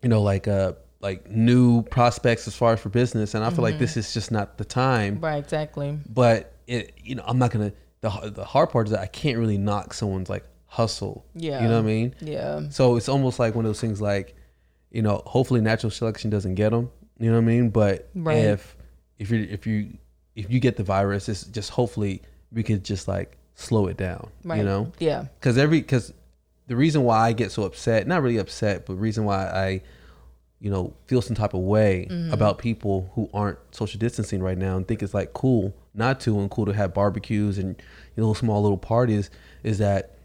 [0.03, 3.33] you know, like uh like new prospects as far as for business.
[3.33, 3.81] And I feel like mm-hmm.
[3.81, 5.19] this is just not the time.
[5.19, 5.97] Right, exactly.
[6.09, 7.73] But it, you know, I'm not gonna.
[8.01, 11.25] The the hard part is that I can't really knock someone's like hustle.
[11.35, 11.61] Yeah.
[11.61, 12.15] you know what I mean.
[12.21, 12.69] Yeah.
[12.69, 14.35] So it's almost like one of those things like,
[14.91, 16.91] you know, hopefully natural selection doesn't get them.
[17.19, 17.69] You know what I mean?
[17.69, 18.37] But Right.
[18.37, 18.77] if
[19.17, 19.97] if you if you
[20.35, 22.21] if you get the virus, it's just hopefully
[22.51, 24.29] we could just like slow it down.
[24.43, 24.59] Right.
[24.59, 25.25] You know, Yeah.
[25.39, 26.13] because every because
[26.67, 29.81] the reason why I get so upset, not really upset, but reason why I,
[30.59, 34.75] you know, feel some type of way about people who aren't social distancing right now
[34.75, 37.81] and think it's like cool not to and cool to have barbecues and
[38.15, 39.29] you know small little parties
[39.63, 40.17] is that,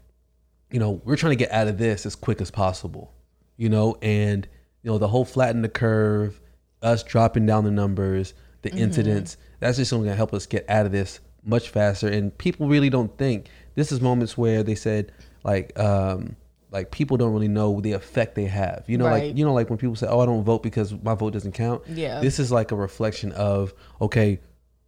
[0.71, 3.13] you know, we're trying to get out of this as quick as possible,
[3.57, 4.47] you know, and
[4.83, 6.41] you know the whole flatten the curve,
[6.81, 10.85] us dropping down the numbers, the incidents, that's just something that help us get out
[10.85, 12.07] of this much faster.
[12.07, 15.11] And people really don't think this is moments where they said
[15.43, 16.35] like um
[16.71, 18.83] like people don't really know the effect they have.
[18.87, 19.27] You know, Right.
[19.27, 21.53] like you know, like when people say, "Oh, I don't vote because my vote doesn't
[21.53, 22.19] count." Yeah.
[22.21, 24.39] this is like a reflection of okay,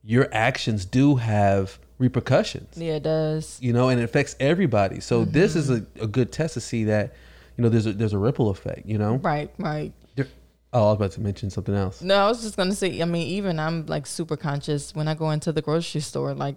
[0.04, 2.78] your actions do have repercussions.
[2.78, 3.58] Yeah, it does.
[3.62, 5.00] You know, and it affects everybody.
[5.00, 6.00] So this is mm-hmm.
[6.00, 7.14] a, a good test to see that
[7.58, 8.86] you know there's a there's a ripple effect.
[8.86, 9.16] You know.
[9.16, 9.94] Right, right.
[10.16, 10.28] There-
[10.74, 12.02] oh, I was about to mention something else.
[12.02, 13.02] No, I was just gonna say.
[13.02, 16.34] I mean, even I'm like super conscious when I go into the grocery store.
[16.34, 16.56] Like,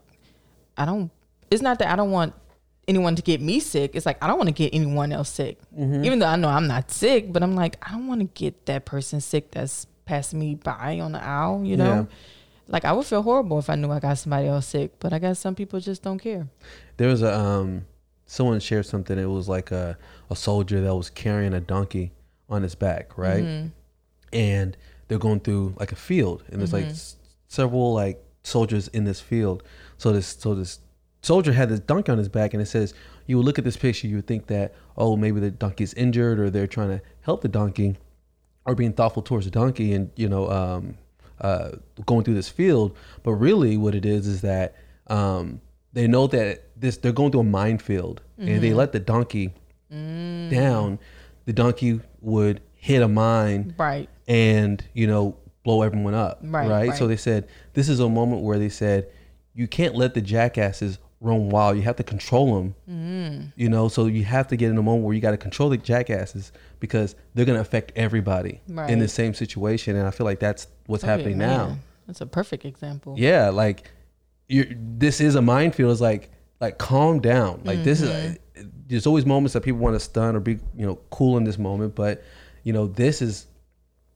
[0.77, 1.11] I don't.
[1.51, 2.35] It's not that I don't want
[2.91, 3.93] anyone to get me sick.
[3.95, 5.59] It's like I don't want to get anyone else sick.
[5.79, 6.05] Mm-hmm.
[6.05, 8.67] Even though I know I'm not sick, but I'm like I don't want to get
[8.67, 11.65] that person sick that's passing me by on the aisle.
[11.65, 12.05] You know, Yeah.
[12.69, 14.93] like I would feel horrible if I knew I got somebody else sick.
[15.01, 16.49] But I guess some people just don't care.
[16.99, 17.87] There was a um
[18.27, 19.19] someone shared something.
[19.19, 19.97] It was like a
[20.31, 22.13] a soldier that was carrying a donkey
[22.49, 23.45] on his back, right?
[23.45, 23.69] Mm-hmm.
[24.33, 24.77] And
[25.09, 27.17] they're going through like a field, and there's like s-
[27.49, 29.63] several like soldiers in this field.
[29.99, 30.79] So this so this
[31.23, 32.95] soldier had this donkey on his back, and it says
[33.27, 36.39] you would look at this picture, you would think that oh maybe the donkey's injured
[36.41, 37.97] or they're trying to help the donkey
[38.67, 40.97] or being thoughtful towards the donkey and you know um,
[41.41, 41.71] uh,
[42.07, 42.97] going through this field.
[43.23, 44.77] But really what it is is that
[45.09, 45.61] um,
[45.93, 49.53] they know that this they're going through a minefield and they let the donkey
[50.51, 50.99] down.
[51.47, 54.09] The donkey would hit a mine Right.
[54.29, 58.43] and you know blow everyone up Right, right, so they said this is a moment
[58.43, 59.09] where they said
[59.55, 63.53] you can't let the jackasses roam wild you have to control them Mm.
[63.55, 65.69] you know so you have to get in a moment where you got to control
[65.69, 66.51] the jackasses
[66.81, 70.67] because they're going to affect everybody in the same situation and i feel like that's
[70.87, 71.81] what's Oh, happening yeah, now man.
[72.07, 73.15] That's a perfect example.
[73.19, 73.91] yeah like
[74.49, 78.33] you're this is a minefield it's like like calm down like this Mm-hmm.
[78.61, 81.45] is there's always moments that people want to stun or be you know cool in
[81.45, 82.23] this moment but
[82.65, 83.47] you know this is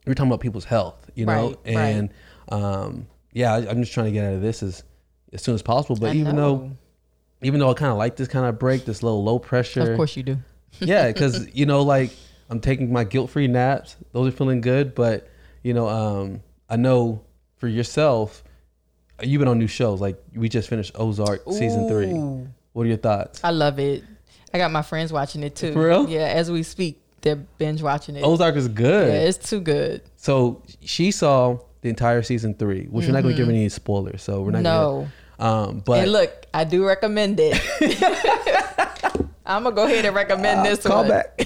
[0.06, 1.76] we're talking about people's health you know Right, right.
[1.96, 2.10] and
[2.48, 4.82] um yeah I, i'm just trying to get out of this as
[5.32, 6.76] as soon as possible but I even though know.
[7.44, 9.96] Even though i kind of like this kind of break this little low pressure of
[9.96, 10.38] course you do.
[10.80, 12.10] yeah, because you know, like
[12.50, 14.94] I'm taking my guilt-free naps; those are feeling good.
[14.94, 15.28] But
[15.62, 17.22] you know, um, I know
[17.56, 18.42] for yourself,
[19.22, 20.00] you've been on new shows.
[20.00, 22.12] Like we just finished Ozark season three.
[22.72, 23.40] What are your thoughts?
[23.44, 24.04] I love it.
[24.52, 25.72] I got my friends watching it too.
[25.72, 26.08] For real?
[26.08, 28.24] Yeah, as we speak, they're binge watching it.
[28.24, 29.08] Ozark is good.
[29.08, 30.02] Yeah, it's too good.
[30.16, 34.22] So she saw the entire season three, which we're not going to give any spoilers.
[34.22, 34.62] So we're not.
[34.62, 34.92] No.
[34.92, 37.60] Gonna, um, but and look, I do recommend it.
[39.46, 41.08] I'm gonna go ahead and recommend this call one.
[41.08, 41.38] back.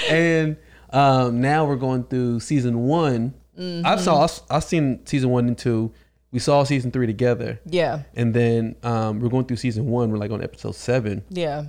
[0.08, 0.56] and
[0.90, 3.34] um, now we're going through season one.
[3.58, 3.86] Mm-hmm.
[3.86, 5.92] I've saw I've seen season one and two.
[6.32, 8.02] we saw season three together, Yeah.
[8.14, 10.10] and then um, we're going through season one.
[10.10, 11.64] We're like on episode seven, Yeah.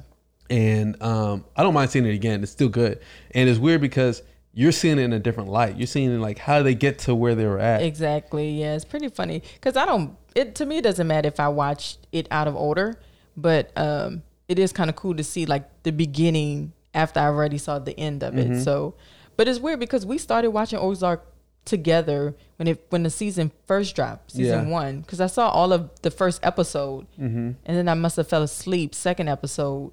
[0.50, 2.42] and um, I don't mind seeing it again.
[2.44, 3.00] It's still good,
[3.32, 4.22] and it's weird because
[4.54, 5.76] you're seeing it in a different light.
[5.78, 7.82] You're seeing it like how they get to where they were at.
[7.84, 8.50] Exactly.
[8.52, 10.16] Yeah, it's pretty funny because I don't.
[10.36, 13.00] It to me it doesn't matter if I watch it out of order,
[13.36, 17.58] but um, it is kind of cool to see like the beginning after I already
[17.58, 18.48] saw the end of it.
[18.50, 18.62] Mm-hmm.
[18.62, 18.96] So,
[19.38, 21.26] but it's weird because we started watching Ozark
[21.64, 24.62] together when it when the season first dropped, season Yeah.
[24.62, 24.70] Mm-hmm.
[24.72, 28.44] one, because I saw all of the first episode, and then I must have fell
[28.44, 29.92] asleep second episode,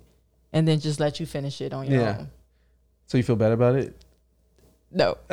[0.52, 2.16] and then just let you finish it on your Yeah.
[2.20, 2.30] own.
[3.06, 3.94] So you feel bad about it?
[4.90, 5.18] No.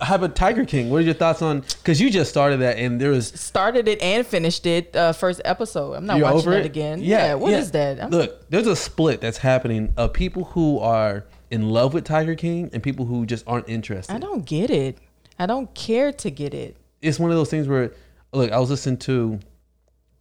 [0.00, 0.90] How about Tiger King?
[0.90, 1.60] What are your thoughts on?
[1.60, 5.40] Because you just started that, and there was started it and finished it uh, first
[5.44, 5.94] episode.
[5.94, 7.00] I'm not You're watching over it again.
[7.00, 7.94] Yeah, Yeah, what is yeah.
[7.94, 8.04] that?
[8.04, 12.34] I'm, Look, there's a split that's happening of people who are in love with Tiger
[12.34, 14.14] King and people who just aren't interested.
[14.14, 14.98] I don't get it.
[15.38, 16.76] I don't care to get it.
[17.00, 17.92] It's one of those things where,
[18.32, 19.40] look, I was listening to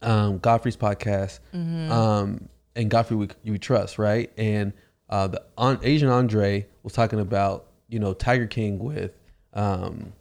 [0.02, 1.92] um, Godfrey's podcast, Mm-hmm.
[1.92, 4.32] um, and Godfrey we, you trust, right?
[4.38, 4.74] And
[5.10, 9.12] uh, the on, Asian Andre was talking about you know Tiger King with
[9.54, 10.14] um,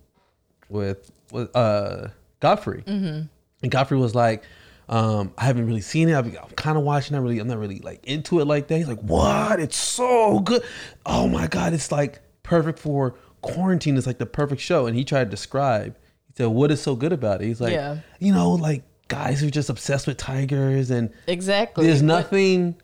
[0.69, 2.09] with with uh,
[2.41, 3.23] Godfrey, Mm-hmm.
[3.63, 4.45] and Godfrey was like.
[4.89, 6.15] Um, I haven't really seen it.
[6.15, 7.15] I'm, I'm kind of watching.
[7.15, 8.77] I really, I'm not really like into it like that.
[8.77, 9.61] He's like, "What?
[9.61, 10.65] It's so good!
[11.07, 13.97] Oh my god, it's like perfect for quarantine.
[13.97, 15.97] It's like the perfect show." And he tried to describe.
[16.27, 17.99] He said, "What is so good about it?" He's like, Yeah.
[18.19, 21.87] "You know, like guys who are just obsessed with tigers, and Exactly.
[21.87, 22.75] there's nothing."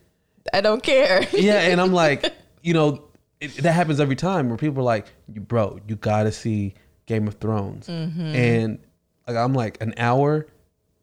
[0.53, 1.27] I don't care.
[1.33, 3.03] yeah, and I'm like, you know,
[3.39, 6.73] it, that happens every time where people are like, bro, you gotta see
[7.05, 8.21] Game of Thrones," Mm-hmm.
[8.35, 8.79] and
[9.27, 10.47] like I'm like an hour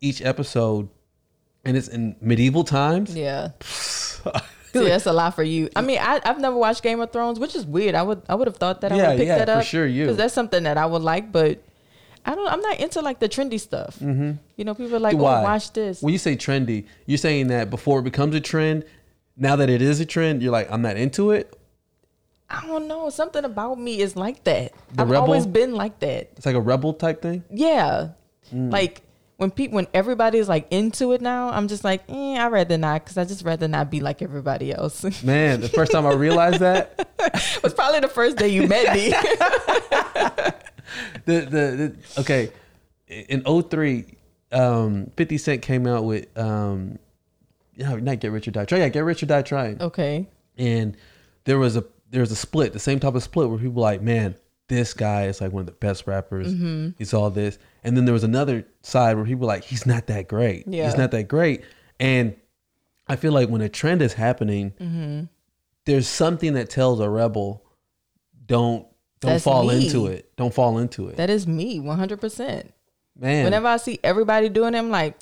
[0.01, 0.89] each episode,
[1.65, 3.15] and it's in medieval times.
[3.17, 3.51] yeah.
[4.75, 5.69] See, that's a lot for you.
[5.77, 7.95] I mean, I, I've never watched Game of Thrones, which is weird.
[7.95, 9.63] I would I would have thought that I Yeah, would pick yeah, that up.
[9.63, 10.03] for sure, you.
[10.05, 11.63] because that's something that I would like, but
[12.27, 12.49] I don't.
[12.53, 13.99] I'm not into like the trendy stuff.
[14.01, 14.33] Mm-hmm.
[14.57, 15.41] You know, people are like, Why?
[15.41, 16.03] oh, watch this.
[16.03, 18.85] When you say trendy, you're saying that before it becomes a trend.
[19.37, 21.57] Now that it is a trend, you're like, I'm not into it.
[22.63, 23.11] I don't know.
[23.11, 24.73] Something about me is like that.
[24.93, 25.25] The I've rebel?
[25.25, 26.31] always been like that.
[26.37, 27.45] It's like a rebel type thing.
[27.51, 28.11] Yeah.
[28.53, 28.73] Mm.
[28.73, 29.03] Like
[29.37, 33.05] when people when everybody's like into it now, I'm just like, eh, I'd rather not
[33.05, 35.05] because I just rather not be like everybody else.
[35.25, 37.09] Man, the first time I realized that,
[37.63, 39.11] was probably the first day you met me.
[41.25, 42.51] the, the, the okay
[43.09, 44.05] in 03
[44.53, 46.99] um 50 cent came out with um
[47.75, 50.29] yeah not get rich or die trying yeah get rich or die trying okay.
[50.57, 50.97] and
[51.45, 51.85] there was a
[52.15, 54.35] there was a split the same type of split where people like man
[54.69, 56.91] this guy is like one of the best rappers Mm-hmm.
[56.97, 60.07] he's all this and then there was another side where people were like he's not
[60.07, 60.85] that great Yeah.
[60.87, 61.63] he's not that great
[62.01, 62.35] and
[63.09, 65.25] i feel like when a trend is happening Mm-hmm.
[65.85, 67.63] there's something that tells a rebel
[68.47, 68.87] don't
[69.21, 69.85] don't That's fall me.
[69.87, 72.69] into it don't fall into it That is me, 100%.
[73.19, 75.17] man Whenever I see everybody doing it, I'm like,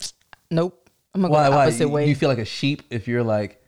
[0.51, 0.88] nope.
[1.14, 1.62] I'm going to go the Why?
[1.64, 2.09] opposite You, way.
[2.09, 3.62] you feel like a sheep if you're like,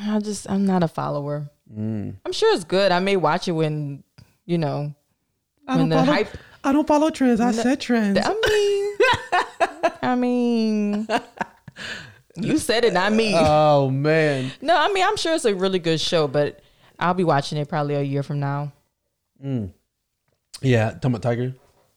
[0.00, 1.50] I just, I'm not a follower.
[1.72, 2.16] Mm.
[2.24, 2.92] I'm sure it's good.
[2.92, 4.04] I may watch it when,
[4.44, 4.94] you know,
[5.64, 6.28] when the hype.
[6.62, 7.40] I don't follow trends.
[7.40, 8.18] I set trends.
[8.18, 8.96] I mean,
[10.02, 11.08] I mean,
[12.36, 13.34] you said it, not me.
[13.36, 14.50] oh man.
[14.60, 16.60] No, I mean I'm sure it's a really good show, but
[16.98, 18.72] I'll be watching it probably a year from now.
[20.62, 21.54] Yeah, talking about Tiger.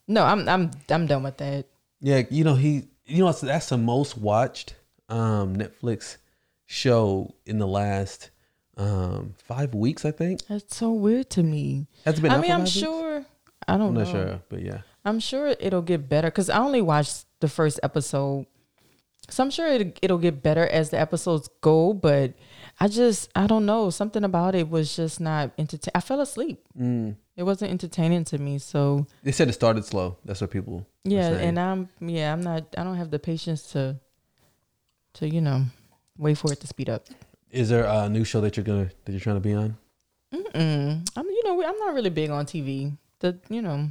[0.07, 1.65] No, I'm I'm I'm done with that.
[2.01, 2.88] Yeah, you know he.
[3.05, 4.76] You know that's the most watched
[5.07, 6.17] um, Netflix
[6.67, 8.30] show in the last
[8.80, 10.05] um, five weeks.
[10.05, 11.88] I think That's so weird to me.
[12.03, 12.32] That's been.
[12.32, 12.71] I mean, I'm five weeks?
[12.77, 13.25] sure.
[13.67, 13.99] I don't I'm know.
[14.03, 14.82] not sure, but yeah.
[15.05, 18.45] I'm sure it'll get better because I only watched the first episode,
[19.30, 21.93] so I'm sure it, it'll get better as the episodes go.
[21.93, 22.34] But
[22.80, 25.91] I just I don't know something about it was just not entertaining.
[25.95, 26.63] I fell asleep.
[26.80, 27.15] Mm.
[27.36, 28.57] It wasn't entertaining to me.
[28.59, 30.17] So They said it started slow.
[30.25, 30.86] That's what people.
[31.03, 33.99] yeah, and I'm yeah I'm not I don't have the patience to
[35.15, 35.63] to you know
[36.17, 37.05] wait for it to speed up.
[37.51, 39.77] Is there a new show that you're gonna that you're trying to be on?
[40.33, 41.07] Mm-mm.
[41.15, 42.95] I'm you know I'm not really big on TV.
[43.19, 43.89] The you know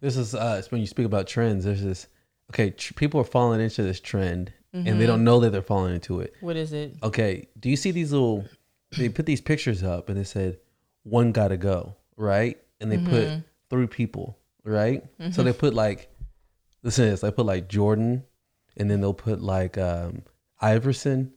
[0.00, 1.64] This is uh, it's when you speak about trends.
[1.64, 2.06] There's this.
[2.50, 5.06] Okay, tr- people are falling into this trend, and they Mm-hmm.
[5.06, 6.34] don't know that they're falling into it.
[6.40, 6.94] what is it?
[7.02, 8.44] okay, do you see these little?
[8.96, 10.58] They put these pictures up, and it said,
[11.02, 12.56] "One gotta go," right?
[12.80, 13.10] And they Mm-hmm.
[13.10, 15.02] put three people, right?
[15.32, 16.08] So they put like,
[16.82, 17.20] listen to this.
[17.20, 18.24] They put like Jordan,
[18.76, 20.22] and then they'll put like um,
[20.60, 21.32] Iverson.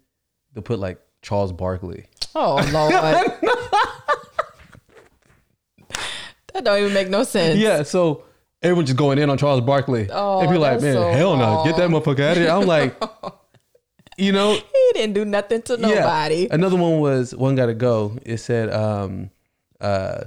[0.53, 2.05] They'll put like Charles Barkley.
[2.35, 2.93] Oh lord.
[6.53, 7.59] that don't even make no sense.
[7.59, 8.23] Yeah, so
[8.61, 10.07] everyone just going in on Charles Barkley.
[10.11, 12.49] Oh, and be like, man, so hell no, get that motherfucker out of here.
[12.49, 12.95] I'm like,
[14.17, 16.43] you know, He didn't do nothing to nobody.
[16.43, 16.47] Yeah.
[16.55, 18.17] Another one was one gotta go.
[18.25, 19.29] It said, um,
[19.79, 20.25] uh,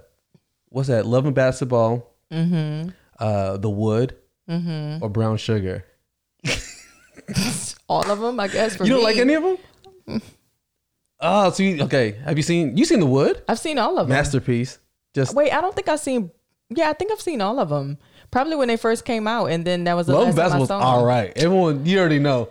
[0.68, 1.07] what's that?
[1.07, 2.11] Love and basketball.
[2.30, 2.90] Mm-hmm.
[3.18, 4.16] Uh, the wood.
[4.49, 5.03] Mm-hmm.
[5.03, 5.86] or brown sugar?
[7.88, 8.76] All of them, I guess.
[8.76, 9.05] For you don't me.
[9.05, 10.20] like any of them?
[11.20, 12.12] Oh, so you, okay.
[12.24, 14.16] Have you seen you seen the Wood I've seen all of them.
[14.16, 14.78] masterpiece?
[15.14, 16.30] Just Wait, I don't think I've seen.
[16.70, 17.98] Yeah, I think I've seen all of them.
[18.30, 20.64] Probably when they first came out, and then that was the Love last time I
[20.66, 21.04] saw them.
[21.06, 21.32] right.
[21.36, 22.48] Everyone, you already know.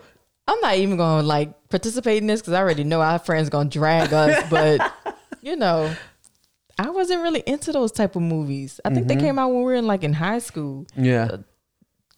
[0.48, 3.70] I'm not even gonna like participate in this because I already know our friends gonna
[3.70, 4.48] drag us.
[4.50, 4.80] but
[5.42, 5.94] you know,
[6.80, 8.80] I wasn't really into those type of movies.
[8.86, 9.20] I think Mm-hmm.
[9.20, 10.86] they came out when we were in like in high school.
[10.96, 11.38] Yeah,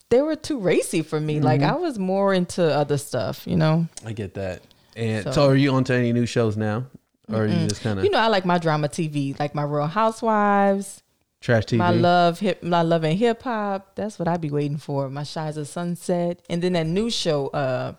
[0.09, 1.39] They were too racy for me.
[1.39, 1.75] Like Mm-hmm.
[1.75, 3.47] I was more into other stuff.
[3.47, 3.87] You know.
[4.05, 4.61] I get that.
[4.95, 6.85] And so, So- are you onto any new shows now,
[7.31, 9.63] or are you just kind of You know, I like my drama TV, like my
[9.63, 11.03] Real Housewives,
[11.41, 11.77] trash TV?
[11.77, 13.95] my love hip, my love and hip hop.
[13.95, 15.09] That's what I'd be waiting for.
[15.09, 17.47] My Shahs of Sunset, and then that new show.
[17.47, 17.93] Uh,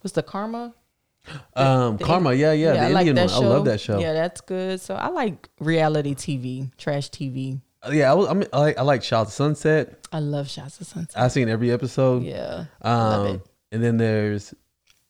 [0.00, 0.74] what's the Karma?
[1.54, 2.32] um, the- Karma.
[2.34, 3.40] Yeah, yeah, the I like Indian that one.
[3.42, 3.46] show.
[3.46, 3.98] I love that show.
[4.00, 4.80] Yeah, that's good.
[4.80, 7.60] So I like reality TV, trash TV.
[7.90, 10.06] Yeah, I, was, I, mean, I like I like Shahs of Sunset.
[10.12, 11.20] I love Shahs of Sunset.
[11.20, 12.22] I've seen every episode.
[12.24, 13.40] Yeah, Um, love it.
[13.72, 14.54] and then there's,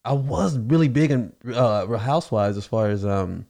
[0.05, 3.47] I was really big in uh, Real Housewives as far as um,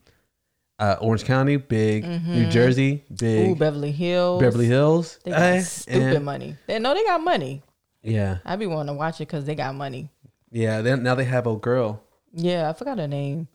[0.78, 3.50] uh, Orange County, big New Jersey, big Mm-hmm.
[3.52, 4.40] Ooh, Beverly Hills.
[4.42, 5.18] Beverly Hills.
[5.24, 6.18] They got Eh, stupid eh.
[6.18, 6.56] money.
[6.66, 7.62] They know they got money.
[8.02, 10.10] Yeah, I be wanting to watch it because they got money.
[10.50, 10.82] yeah.
[10.82, 12.02] Then now they have a girl.
[12.34, 13.46] Yeah, I forgot her name.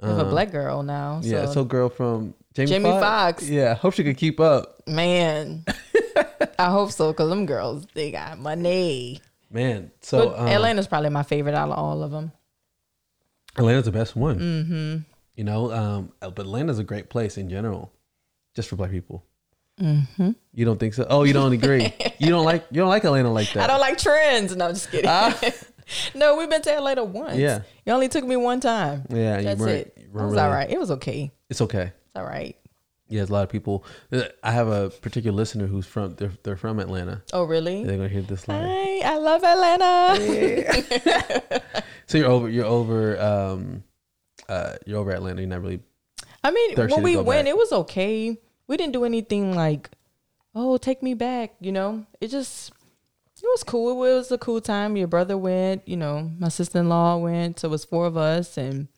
[0.00, 1.20] Have a Uh, black girl now.
[1.20, 3.02] So, Yeah, so girl from Jamie, Jamie Foxx.
[3.42, 3.48] Foxx.
[3.50, 4.80] Yeah, hope she could keep up.
[4.86, 5.64] man,
[6.58, 9.20] I hope so because them girls they got money.
[9.50, 12.30] Man, so but um, Atlanta's probably my favorite out of all of them.
[13.58, 14.38] Atlanta's the best one.
[14.38, 14.96] Mm-hmm.
[15.36, 17.92] You know, um, but Atlanta's a great place in general,
[18.54, 19.24] just for black people.
[19.80, 20.30] Mm-hmm.
[20.54, 21.06] You don't think so?
[21.08, 21.92] Oh, you don't agree?
[22.18, 23.64] you don't like you don't like Atlanta like that?
[23.64, 24.56] I don't like trends.
[24.56, 25.08] No, I'm just kidding.
[25.08, 25.38] Ah.
[26.14, 27.36] no, we've been to Atlanta once.
[27.36, 27.60] Yeah.
[27.86, 29.04] it only took me one time.
[29.10, 29.94] Yeah, you That's it.
[29.96, 30.68] you It was really- all right.
[30.68, 31.30] It was okay.
[31.48, 31.92] It's okay.
[31.94, 32.56] It's all right.
[33.10, 33.86] Yeah, there's a lot of people.
[34.12, 37.22] uh, I have a particular listener who's from they're, they're from Atlanta.
[37.32, 37.82] Oh, really?
[37.84, 38.68] They're gonna hear this line.
[38.68, 41.62] Hi, I love Atlanta.
[42.08, 42.48] So you're over.
[42.48, 43.20] You're over.
[43.20, 43.84] Um,
[44.48, 45.42] uh, you're over Atlanta.
[45.42, 45.80] You're not really.
[46.42, 47.50] I mean, when we went, back.
[47.50, 48.36] it was okay.
[48.66, 49.90] We didn't do anything like,
[50.54, 51.54] oh, take me back.
[51.60, 52.72] You know, it just
[53.36, 53.90] it was cool.
[53.92, 54.96] It was a cool time.
[54.96, 55.86] Your brother went.
[55.86, 57.60] You know, my sister in law went.
[57.60, 58.88] So it was four of us, and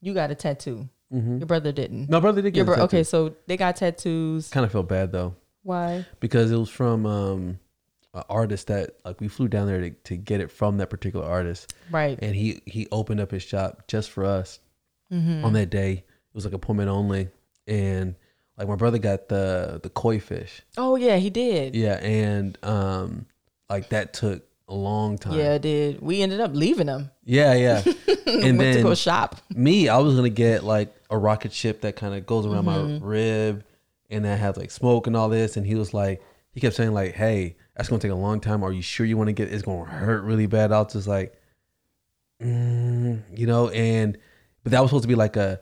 [0.00, 0.88] you got a tattoo.
[1.12, 1.38] Mm-hmm.
[1.38, 2.08] Your brother didn't.
[2.08, 4.48] No, brother did get bro- okay, so they got tattoos.
[4.48, 6.06] Kind of felt bad though Why?
[6.20, 7.58] because it was from um,
[8.14, 11.24] an artist that like we flew down there to, to get it from that particular
[11.26, 12.18] artist, Right.
[12.22, 14.60] and he he opened up his shop just for us
[15.12, 15.44] Mm-hmm.
[15.44, 15.92] on that day.
[15.92, 17.28] It was like appointment only,
[17.66, 18.14] and
[18.56, 20.62] like my brother got the the koi fish.
[20.78, 21.74] Oh yeah, he did.
[21.74, 23.26] Yeah, and um,
[23.68, 25.34] like that took a long time.
[25.34, 26.00] Yeah, it did.
[26.00, 27.10] We ended up leaving him.
[27.24, 27.82] yeah, yeah.
[28.26, 29.42] And went to go shop.
[29.50, 33.04] me, I was gonna get like a rocket ship that kind of goes around Mm-hmm.
[33.04, 33.64] my rib,
[34.08, 35.58] and that has like smoke and all this.
[35.58, 38.62] And he was like, he kept saying like, "Hey, that's gonna take a long time.
[38.62, 39.52] Are you sure you want to get?
[39.52, 41.34] It's gonna hurt really bad." I was just like,
[42.42, 44.18] mm, you know, and
[44.62, 45.60] but that was supposed to be like a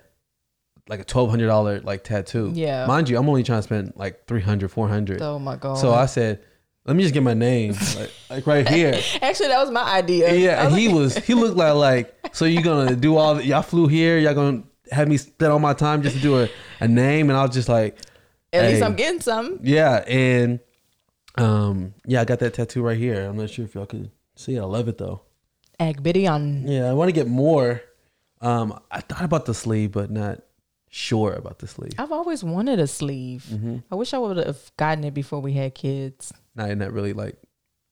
[0.88, 2.50] like a twelve hundred dollar like tattoo.
[2.54, 2.86] Yeah.
[2.86, 5.74] mind you, I'm only trying to spend like 300 400 Oh my god.
[5.76, 6.40] So I said,
[6.84, 8.94] let me just get my name like, like right here.
[9.22, 10.34] actually that was my idea.
[10.34, 13.44] Yeah, was he like- was he looked like like so you gonna do all the,
[13.44, 16.48] y'all flew here y'all gonna have me spend all my time just to do a,
[16.80, 17.96] a name and I was just like
[18.52, 18.82] At least.
[18.82, 19.60] I'm getting some.
[19.62, 20.58] yeah and
[21.40, 24.56] um yeah I got that tattoo right here I'm not sure if y'all could see
[24.56, 25.22] it I love it though
[25.78, 26.66] Egg bitty on.
[26.66, 27.82] yeah I want to get more
[28.40, 30.40] um I thought about the sleeve but not
[30.88, 33.46] sure about the sleeve I've always wanted a sleeve.
[33.50, 33.76] mm-hmm.
[33.90, 36.32] I wish I would have gotten it before we had kids.
[36.54, 37.36] not not really like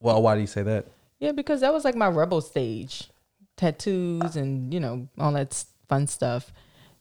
[0.00, 0.86] well why do you say that
[1.20, 3.08] Yeah, because that was like my rebel stage,
[3.56, 6.52] tattoos and you know all that fun stuff.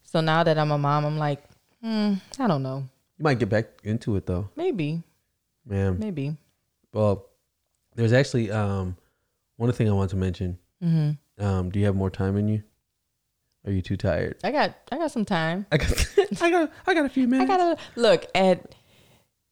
[0.03, 1.43] So now that I'm a mom, I'm like,
[1.83, 2.87] hmm, I don't know,
[3.19, 5.03] you might get back into it though maybe,
[5.67, 6.35] man maybe.
[6.93, 7.25] well
[7.95, 8.95] there's actually um
[9.57, 12.63] one thing I want to mention hmm Um, do you have more time in you?
[13.65, 14.37] Are you too tired?
[14.43, 15.65] I got, I got some time.
[15.71, 15.91] I got,
[16.41, 17.51] I got, I got a few minutes.
[17.51, 18.73] I got a look at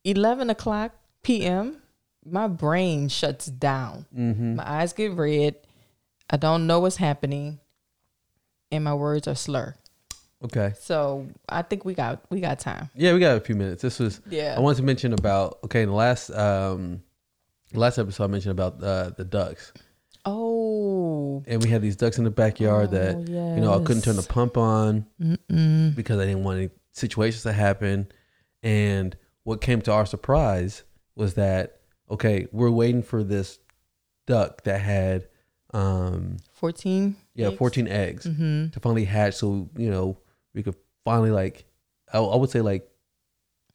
[0.04, 0.94] eleven o'clock
[1.24, 1.82] p.m.
[2.26, 4.06] My brain shuts down.
[4.16, 4.56] mm-hmm.
[4.56, 5.56] My eyes get red.
[6.30, 7.60] I don't know what's happening,
[8.72, 9.76] and my words are slur.
[10.46, 10.74] Okay.
[10.80, 12.90] So I think we got we got time.
[12.96, 13.82] Yeah, we got a few minutes.
[13.82, 14.22] This was.
[14.30, 14.56] Yeah.
[14.58, 15.60] I wanted to mention about.
[15.66, 17.02] Okay, in the last um,
[17.74, 19.74] last episode, I mentioned about uh, the ducks,
[20.26, 21.44] oh.
[21.48, 23.20] and we had these ducks in the backyard that Oh,
[23.56, 25.96] you know I couldn't turn the pump on Mm-mm.
[25.96, 28.08] because I didn't want any situations to happen.
[28.64, 30.84] And what came to our surprise
[31.16, 31.80] was that
[32.10, 33.60] okay, we're waiting for this
[34.28, 35.28] duck that had
[35.74, 37.16] um Fourteen.
[37.36, 37.58] yeah eggs?
[37.58, 38.70] 14 eggs Mm-hmm.
[38.70, 40.18] to finally hatch so you know
[40.56, 41.66] we could finally like
[42.12, 42.90] I, I would say like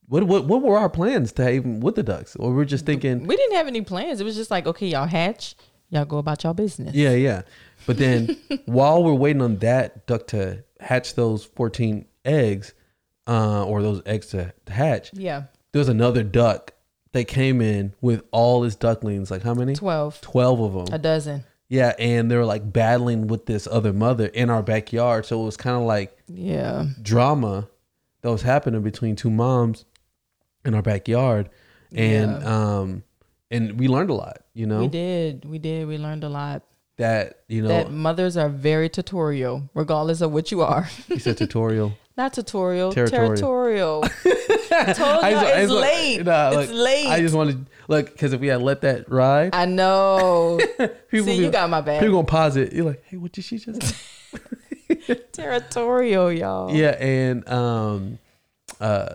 [0.09, 2.35] what what what were our plans to even with the ducks?
[2.37, 4.21] Or we're just thinking, We didn't have any plans.
[4.21, 5.55] It was just like, okay, y'all hatch,
[5.91, 6.95] y'all go about y'all business.
[6.95, 7.43] yeah, yeah.
[7.87, 12.75] But then while we're waiting on that duck to hatch those fourteen eggs,
[13.29, 15.45] uh, or those eggs to hatch, Yeah.
[15.73, 16.73] there was another duck
[17.13, 19.31] that came in with all his ducklings.
[19.31, 19.75] Like how many?
[19.75, 20.21] 12.
[20.21, 20.95] Twelve of them.
[20.95, 21.45] A dozen.
[21.71, 25.25] Yeah, and they were like battling with this other mother in our backyard.
[25.25, 26.87] So it was kind of like Yeah.
[27.01, 27.69] drama
[28.23, 29.85] that was happening between two moms
[30.65, 31.49] in our backyard,
[31.95, 33.03] and um,
[33.53, 34.43] and we learned a lot.
[34.53, 35.45] You know We did.
[35.45, 35.87] We did.
[35.89, 36.63] We learned a lot.
[36.97, 40.83] that you know That mothers are very tutorial, regardless of what you are.
[41.09, 41.93] he said tutorial.
[42.17, 43.29] Not tutorial, Territorial.
[43.37, 44.05] territorial.
[44.73, 46.25] I told I you just- I it's just- late.
[46.27, 47.07] nah, it's look, late.
[47.07, 50.59] I just wanted look because if we had let that ride, I know.
[50.79, 52.01] people See, be- you got my back.
[52.01, 52.73] People gonna pause it.
[52.73, 53.83] You're like, hey, what did she just?
[53.83, 55.15] say?
[55.33, 56.75] Territorial, y'all.
[56.75, 58.19] Yeah, and um,
[58.81, 59.15] uh,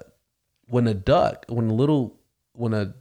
[0.67, 2.19] when a duck, when a little,
[2.53, 2.93] when a,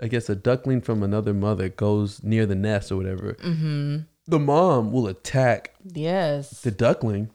[0.00, 3.98] I guess a duckling from another mother goes near the nest or whatever, Mm-hmm.
[4.26, 6.62] the mom will attack Yes.
[6.62, 7.30] the duckling,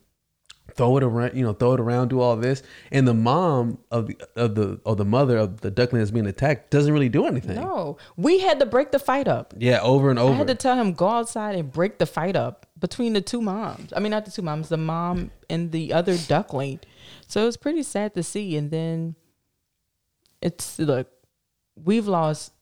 [0.76, 2.62] throw it around, you know, throw it around, do all this,
[2.92, 6.28] and the mom of the of the of the mother of the duckling that's being
[6.28, 7.56] attacked doesn't really do anything.
[7.56, 9.54] No, we had to break the fight up.
[9.58, 10.34] Yeah, over and over.
[10.34, 13.42] I had to tell him go outside and break the fight up between the two
[13.42, 13.92] moms.
[13.96, 16.80] I mean, not the two moms, the mom and the other duckling.
[17.28, 18.56] So it was pretty sad to see.
[18.58, 19.16] And then
[20.42, 21.08] it's look,
[21.84, 22.54] we've lost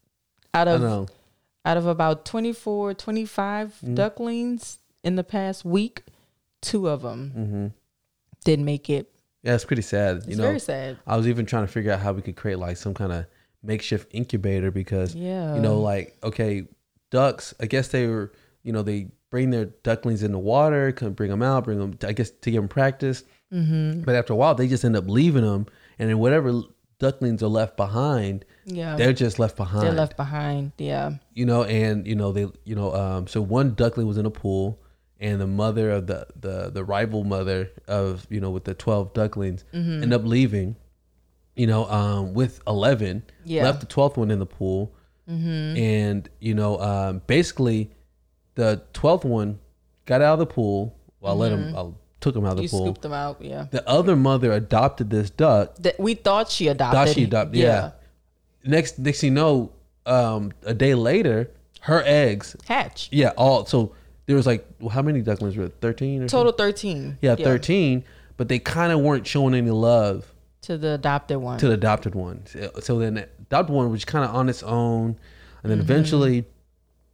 [0.53, 1.08] out I of know.
[1.66, 3.95] out of about 24, 25 Mm-hmm.
[3.95, 6.03] ducklings in the past week,
[6.62, 7.68] two of them hmm
[8.46, 9.12] didn't make it.
[9.43, 10.18] Yeah, it's pretty sad.
[10.18, 10.98] It's you know, very sad.
[11.06, 13.26] I was even trying to figure out how we could create like some kind of
[13.62, 15.56] makeshift incubator because Yeah.
[15.56, 16.64] you know, like okay,
[17.12, 17.54] ducks.
[17.60, 18.32] I guess they were,
[18.64, 21.98] you know, they bring their ducklings in the water, can bring them out, bring them.
[22.08, 23.24] I guess to give them practice.
[23.54, 24.02] Mm-hmm.
[24.04, 25.68] But after a while, they just end up leaving them,
[26.00, 26.62] and then whatever
[26.98, 28.96] ducklings are left behind, Yeah.
[28.96, 29.86] they're just left behind.
[29.86, 30.72] They're left behind.
[30.78, 31.12] Yeah.
[31.34, 34.32] you know, and you know they, you know, um, so one duckling was in a
[34.32, 34.80] pool,
[35.20, 39.13] and the mother of the the the rival mother of you know with the twelve
[39.13, 40.03] ducklings Mm-hmm.
[40.03, 40.76] end up leaving,
[41.55, 43.63] you know, um, with eleven, Yeah.
[43.63, 44.93] left the twelfth one in the pool,
[45.30, 45.78] Mm-hmm.
[45.78, 47.91] and you know, um, basically,
[48.55, 49.59] the twelfth one
[50.05, 50.95] got out of the pool.
[51.20, 51.88] Well, I let him, I
[52.22, 52.76] took him out of the Mm-hmm.
[52.76, 52.86] You pool.
[52.88, 53.38] scooped them out.
[53.41, 53.66] Yeah.
[53.72, 55.76] The other mother adopted this duck.
[55.78, 56.97] That we thought she adopted.
[57.07, 57.91] Thought she adopted, yeah.
[58.63, 59.72] Next, next thing you know,
[60.05, 61.49] um, a day later,
[61.82, 63.09] her eggs Hatch.
[63.11, 63.93] Yeah, all so
[64.26, 66.66] there was like how many ducklings were thirteen or Total something?
[66.74, 67.18] 13.
[67.22, 68.04] Yeah, thirteen.
[68.38, 71.58] But they kind of weren't showing any love To the adopted one.
[71.60, 72.46] to the adopted one.
[72.48, 75.70] So, so then the adopted one was kind of on its own, and Mm-hmm.
[75.70, 76.46] then eventually,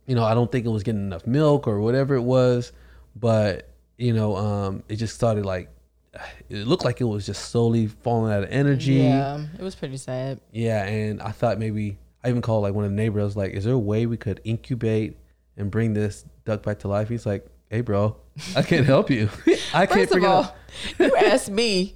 [0.08, 2.72] you know, I don't think it was getting enough milk or whatever it was,
[3.16, 5.70] but you know, um, it just started like
[6.50, 8.94] it looked like it was just slowly falling out of energy.
[8.94, 9.46] yeah.
[9.60, 10.40] It was pretty sad.
[10.52, 13.22] Yeah, and I thought maybe I even called like one of the neighbors.
[13.22, 15.18] I was like, "Is there a way we could incubate
[15.58, 18.16] and bring this duck back to life?" He's like, "Hey, bro,
[18.56, 19.30] I can't help you.
[19.74, 20.56] I can't First of figure all, out."
[21.00, 21.96] you asked me,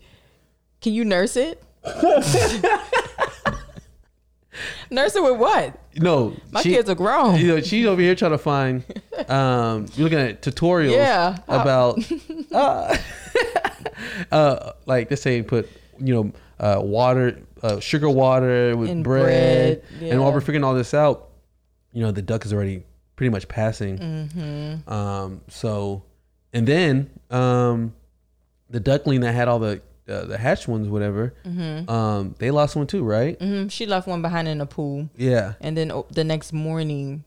[0.82, 1.62] can you nurse it?
[4.90, 5.78] nurse it with what?
[5.96, 7.40] No, My she- kids are grown.
[7.40, 8.84] You know, she's over here trying to find.
[9.28, 10.92] Um, you're looking at tutorials.
[10.92, 11.38] Yeah.
[11.48, 12.00] About.
[12.52, 12.98] uh,
[14.32, 15.70] uh, like let's say put
[16.00, 20.64] you know uh, water, uh, sugar water with And bread, bread, and while we're figuring
[20.64, 21.30] all this out,
[21.94, 22.84] you know the duck is already
[23.16, 23.98] pretty much passing.
[23.98, 24.90] Mm-hmm.
[24.92, 26.04] Um, so,
[26.54, 27.94] and then um,
[28.70, 31.34] the duckling that had all the uh, the hatched ones, whatever,
[31.88, 33.40] um, they lost one too, right?
[33.42, 35.10] hmm She left one behind in the pool.
[35.18, 37.24] Yeah, And then oh, the next morning,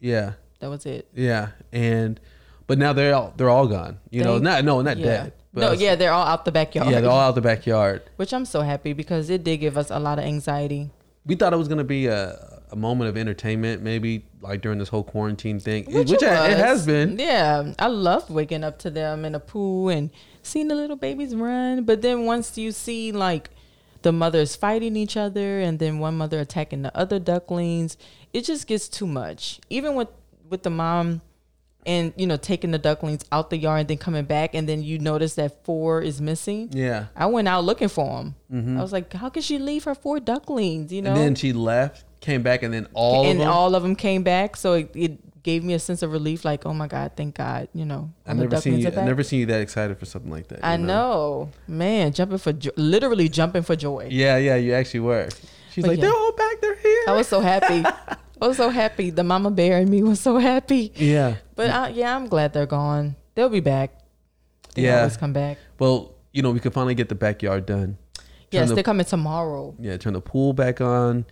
[0.00, 1.06] yeah, that was it.
[1.14, 2.18] yeah, and
[2.66, 3.98] but now they're all they're all gone.
[4.10, 5.04] You know, not no, not Yeah.
[5.06, 5.32] dead.
[5.54, 6.88] But no, yeah, they're all out the backyard.
[6.90, 8.02] yeah, they're all out the backyard.
[8.16, 10.88] Which I'm so happy because it did give us a lot of anxiety.
[11.26, 14.88] We thought it was gonna be a, a moment of entertainment, maybe like during this
[14.88, 17.18] whole quarantine thing, which, it, it, it has been.
[17.18, 20.10] Yeah, I loved waking up to them in a pool and
[20.42, 21.84] seeing the little babies run.
[21.84, 23.50] But then once you see like
[24.02, 27.96] the mothers fighting each other and then one mother attacking the other ducklings,
[28.32, 29.60] it just gets too much.
[29.70, 30.08] Even with
[30.48, 31.20] with the mom
[31.84, 34.82] and you know taking the ducklings out the yard and then coming back and then
[34.82, 36.68] you notice that four is missing.
[36.72, 38.78] Yeah, I went out looking for them.
[38.78, 40.92] I was like, how could she leave her four ducklings?
[40.92, 41.16] You know, Mm-hmm.
[41.18, 43.48] and then she left, came back, and then all and of them.
[43.54, 44.56] all of them came back.
[44.56, 46.44] So it, it gave me a sense of relief.
[46.44, 47.68] Like, oh my god, thank God.
[47.74, 48.86] You know, I've never seen you.
[48.86, 49.04] I back.
[49.04, 50.60] never seen you that excited for something like that.
[50.64, 54.08] I know, man, jumping for jo- literally jumping for joy.
[54.10, 55.28] Yeah, yeah, you actually were.
[55.72, 56.04] She's But like, yeah.
[56.06, 56.60] they're all back.
[56.60, 57.04] They're here.
[57.08, 57.82] I was so happy.
[58.42, 59.10] I was so happy.
[59.10, 60.92] The mama bear and me was so happy.
[60.96, 61.36] yeah.
[61.54, 63.14] But I, yeah, I'm glad they're gone.
[63.34, 63.92] They'll be back.
[64.74, 64.98] They Yeah.
[64.98, 65.58] always come back.
[65.78, 67.98] Well, you know, we could finally get the backyard done.
[68.50, 69.74] Yes, the, they're coming tomorrow.
[69.78, 71.24] yeah, turn the pool back on.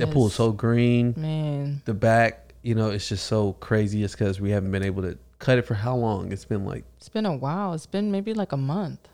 [0.00, 1.14] That pool is so green.
[1.16, 4.02] Man, The back, you know, it's just so crazy.
[4.04, 6.32] It's because we haven't been able to cut it for how long?
[6.32, 7.72] It's been like, it's been a while.
[7.74, 9.08] It's been maybe like a month.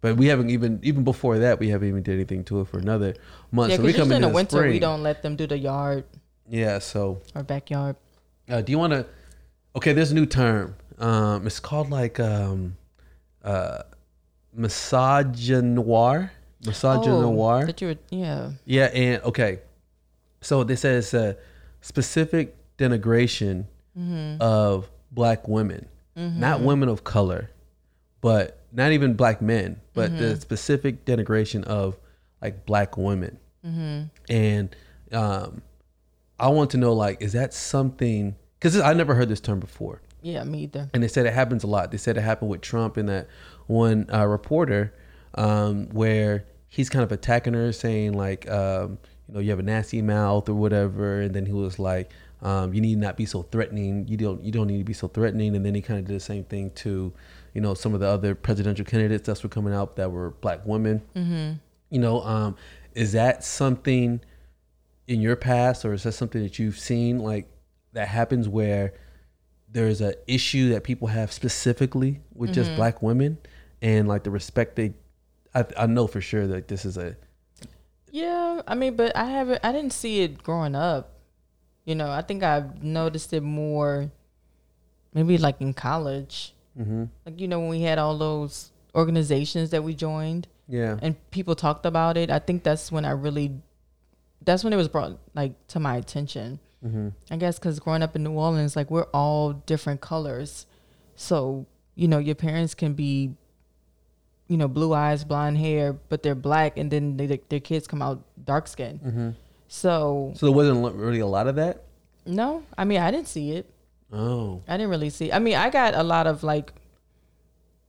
[0.00, 2.78] but we haven't even even before that we haven't even did anything to it for
[2.78, 3.14] another
[3.52, 3.70] month.
[3.70, 4.70] Yeah, so we come in the the winter spring.
[4.72, 6.04] we don't let them do the yard
[6.48, 7.96] Yeah, so or backyard.
[8.48, 9.06] Uh, do you want to?
[9.76, 10.74] Okay, there's a new term.
[10.98, 12.76] Um, it's called like um,
[13.44, 13.82] uh,
[14.58, 16.30] misogynoir.
[16.64, 17.62] Misogynoir.
[17.62, 18.50] Oh, that you were, yeah.
[18.64, 19.60] yeah, and okay,
[20.40, 21.34] so this says uh,
[21.80, 23.66] specific denigration
[23.98, 24.40] Mm-hmm.
[24.40, 27.50] of black women, not women of color,
[28.20, 30.40] but not even black men, but the Mm-hmm.
[30.40, 31.98] specific denigration of
[32.40, 33.36] like black women.
[33.66, 34.02] Mm-hmm.
[34.32, 34.76] And
[35.12, 35.60] um,
[36.38, 38.36] I want to know like, is that something?
[38.58, 40.88] Because I never heard this term before, Yeah, me either.
[40.94, 41.90] and they said it happens a lot.
[41.90, 43.26] They said it happened with Trump and that
[43.66, 44.94] one uh, reporter
[45.34, 48.98] um, where he's kind of attacking her, saying like, um,
[49.28, 52.10] you know, you have a nasty mouth or whatever, and then he was like,
[52.42, 54.08] um, you need not be so threatening.
[54.08, 55.54] You don't you don't need to be so threatening.
[55.54, 57.12] And then he kind of did the same thing to,
[57.52, 60.64] you know, some of the other presidential candidates that were coming out that were black
[60.64, 61.02] women.
[61.14, 61.52] Mm-hmm.
[61.90, 62.56] You know, um,
[62.94, 64.20] is that something
[65.06, 67.50] in your past, or is that something that you've seen like
[67.92, 68.94] that happens where
[69.72, 73.38] there's a issue that people have specifically with just black women
[73.82, 74.94] and like the respect they?
[75.54, 77.16] I, I know for sure that this is a
[78.10, 79.60] Yeah, I mean, but I haven't.
[79.64, 81.14] I didn't see it growing up.
[81.84, 84.10] You know, I think I've noticed it more,
[85.14, 86.54] maybe like in college.
[86.78, 87.04] mm-hmm.
[87.26, 91.54] Like you know, when we had all those organizations that we joined yeah and people
[91.54, 92.30] talked about it.
[92.30, 93.52] I think that's when I really,
[94.42, 96.60] that's when it was brought like to my attention.
[96.84, 97.08] mm-hmm.
[97.30, 100.66] I guess because growing up in New Orleans, like we're all different colors.
[101.16, 103.34] So, you know, your parents can be,
[104.50, 108.02] you know, blue eyes, blonde hair, but they're black, and then they, their kids come
[108.02, 109.00] out dark skinned.
[109.00, 109.30] Mm-hmm.
[109.68, 111.84] So, So there wasn't really a lot of that.
[112.26, 113.70] no, I mean, I didn't see it.
[114.12, 115.30] Oh, I didn't really see.
[115.30, 116.72] I mean, I got a lot of like,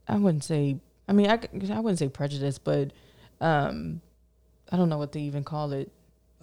[0.08, 0.78] I wouldn't say.
[1.08, 1.40] I mean, I
[1.74, 2.92] I wouldn't say prejudice, but
[3.42, 4.02] um,
[4.72, 5.92] I don't know what to even call it.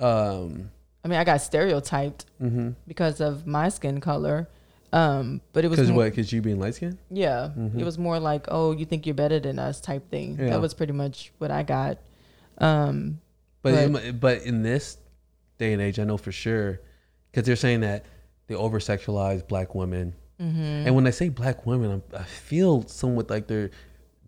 [0.00, 0.70] um,
[1.04, 2.70] I mean, I got stereotyped mm-hmm.
[2.88, 4.48] because of my skin color.
[4.92, 6.04] Um, but it was Because what?
[6.10, 6.98] Because you being light skinned?
[7.10, 7.78] Yeah, Mhm.
[7.78, 10.38] it was more like, oh, you think you're better than us type thing.
[10.40, 10.50] Yeah.
[10.50, 11.98] That was pretty much what I got.
[12.58, 13.20] Um,
[13.62, 14.96] But But- in, but in this
[15.58, 16.80] day and age, I know for sure
[17.30, 18.04] because they're saying that
[18.46, 20.14] they over sexualize black women.
[20.40, 20.86] mhm.
[20.86, 23.70] And when I say black women, I'm, I feel somewhat like they're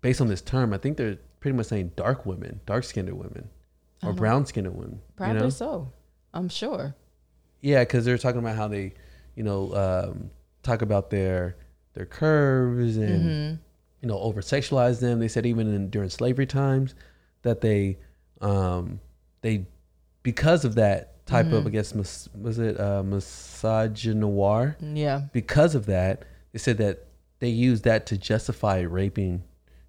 [0.02, 0.72] based on this term.
[0.74, 3.48] I think they're pretty much saying dark women, dark skinned women,
[4.02, 5.00] or brown skinned women.
[5.16, 5.48] probably you know?
[5.50, 5.92] so.
[6.34, 6.94] I'm sure.
[7.60, 8.94] Yeah, because they're talking about how they,
[9.36, 10.30] you know, um,
[10.62, 11.56] talk about their
[11.94, 13.22] their curves and
[13.54, 13.54] hmm
[14.02, 15.18] you know over sexualize them.
[15.18, 16.94] They said even in, during slavery times
[17.42, 17.98] that they
[18.40, 18.98] um,
[19.42, 19.66] they
[20.22, 21.66] because of that type of Mhm.
[21.66, 25.22] I guess mis- was it uh, misogynoir Yeah.
[25.32, 27.04] because of that they said that
[27.38, 29.42] they used that to justify raping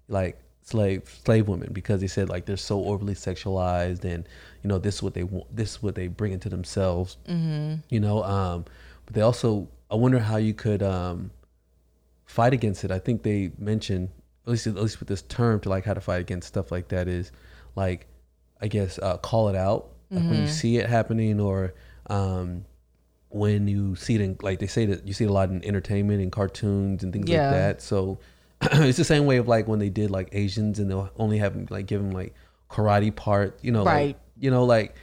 [0.08, 4.28] like slave slave women because they said like they're so overly sexualized and
[4.62, 7.74] you know this is what they want this is what they bring into themselves hmm
[7.88, 8.64] you know um
[9.06, 11.30] but they also i wonder how you could um
[12.26, 14.08] fight against it i think they mentioned
[14.46, 16.88] at least at least with this term to like how to fight against stuff like
[16.88, 17.30] that is
[17.76, 18.06] like
[18.60, 20.50] i guess uh call it out like when you Mhm.
[20.50, 21.74] see it happening or
[22.08, 22.64] um
[23.28, 25.64] when you see it in like they say that you see it a lot in
[25.64, 27.42] entertainment and cartoons and things Yeah.
[27.42, 28.18] like that so
[28.62, 31.70] it's the same way of like when they did like asians and they'll only have
[31.70, 32.34] like give them like
[32.70, 34.18] karate part you know like, Right.
[34.38, 34.94] you know like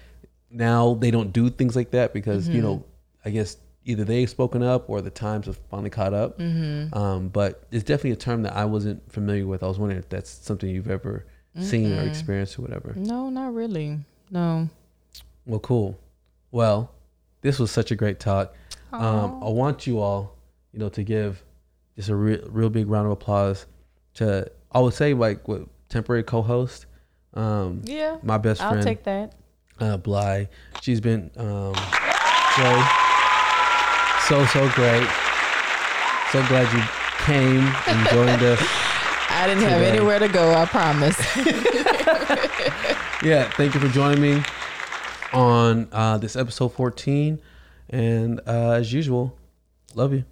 [0.51, 2.63] now they don't do things like that because you Mhm.
[2.63, 2.83] know
[3.25, 7.29] i guess either they've spoken up or the times have finally caught up hmm um,
[7.29, 10.29] but it's definitely a term that i wasn't familiar with i was wondering if that's
[10.29, 11.25] something you've ever
[11.59, 13.97] seen or experienced or whatever No, not really.
[14.31, 14.69] No.
[15.45, 15.97] well cool
[16.51, 16.91] well
[17.41, 18.53] this was such a great talk
[18.93, 20.35] um, i want you all
[20.71, 21.43] you know to give
[21.95, 23.65] just a real, real big round of applause
[24.15, 26.85] to i would say like what temporary co-host
[27.35, 28.17] um, yeah.
[28.23, 28.77] my best friend.
[28.77, 29.33] I'll take that.
[29.79, 30.49] uh, Bly.
[30.81, 32.83] She's been um, so
[34.29, 35.07] so so great.
[36.31, 36.83] So glad you
[37.25, 38.61] came and joined us.
[39.31, 40.53] I didn't have anywhere to go.
[40.53, 41.17] I promise.
[43.21, 44.41] Yeah, thank you for joining me
[45.33, 47.37] on uh, this episode 14.
[47.89, 49.37] And uh, as usual,
[49.93, 50.23] love you.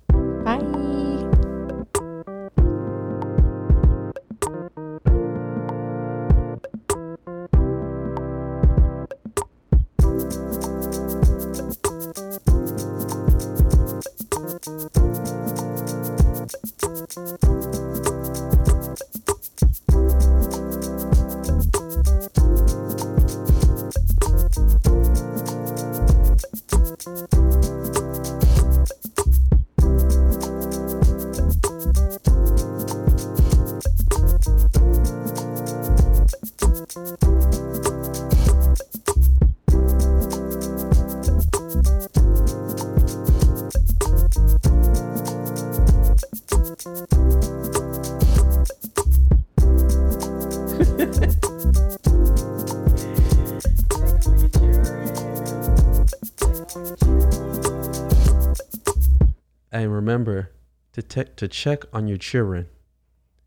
[61.18, 62.68] Te- to check on your children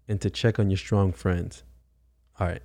[0.08, 1.62] and to check on your strong friends.
[2.38, 2.62] All right.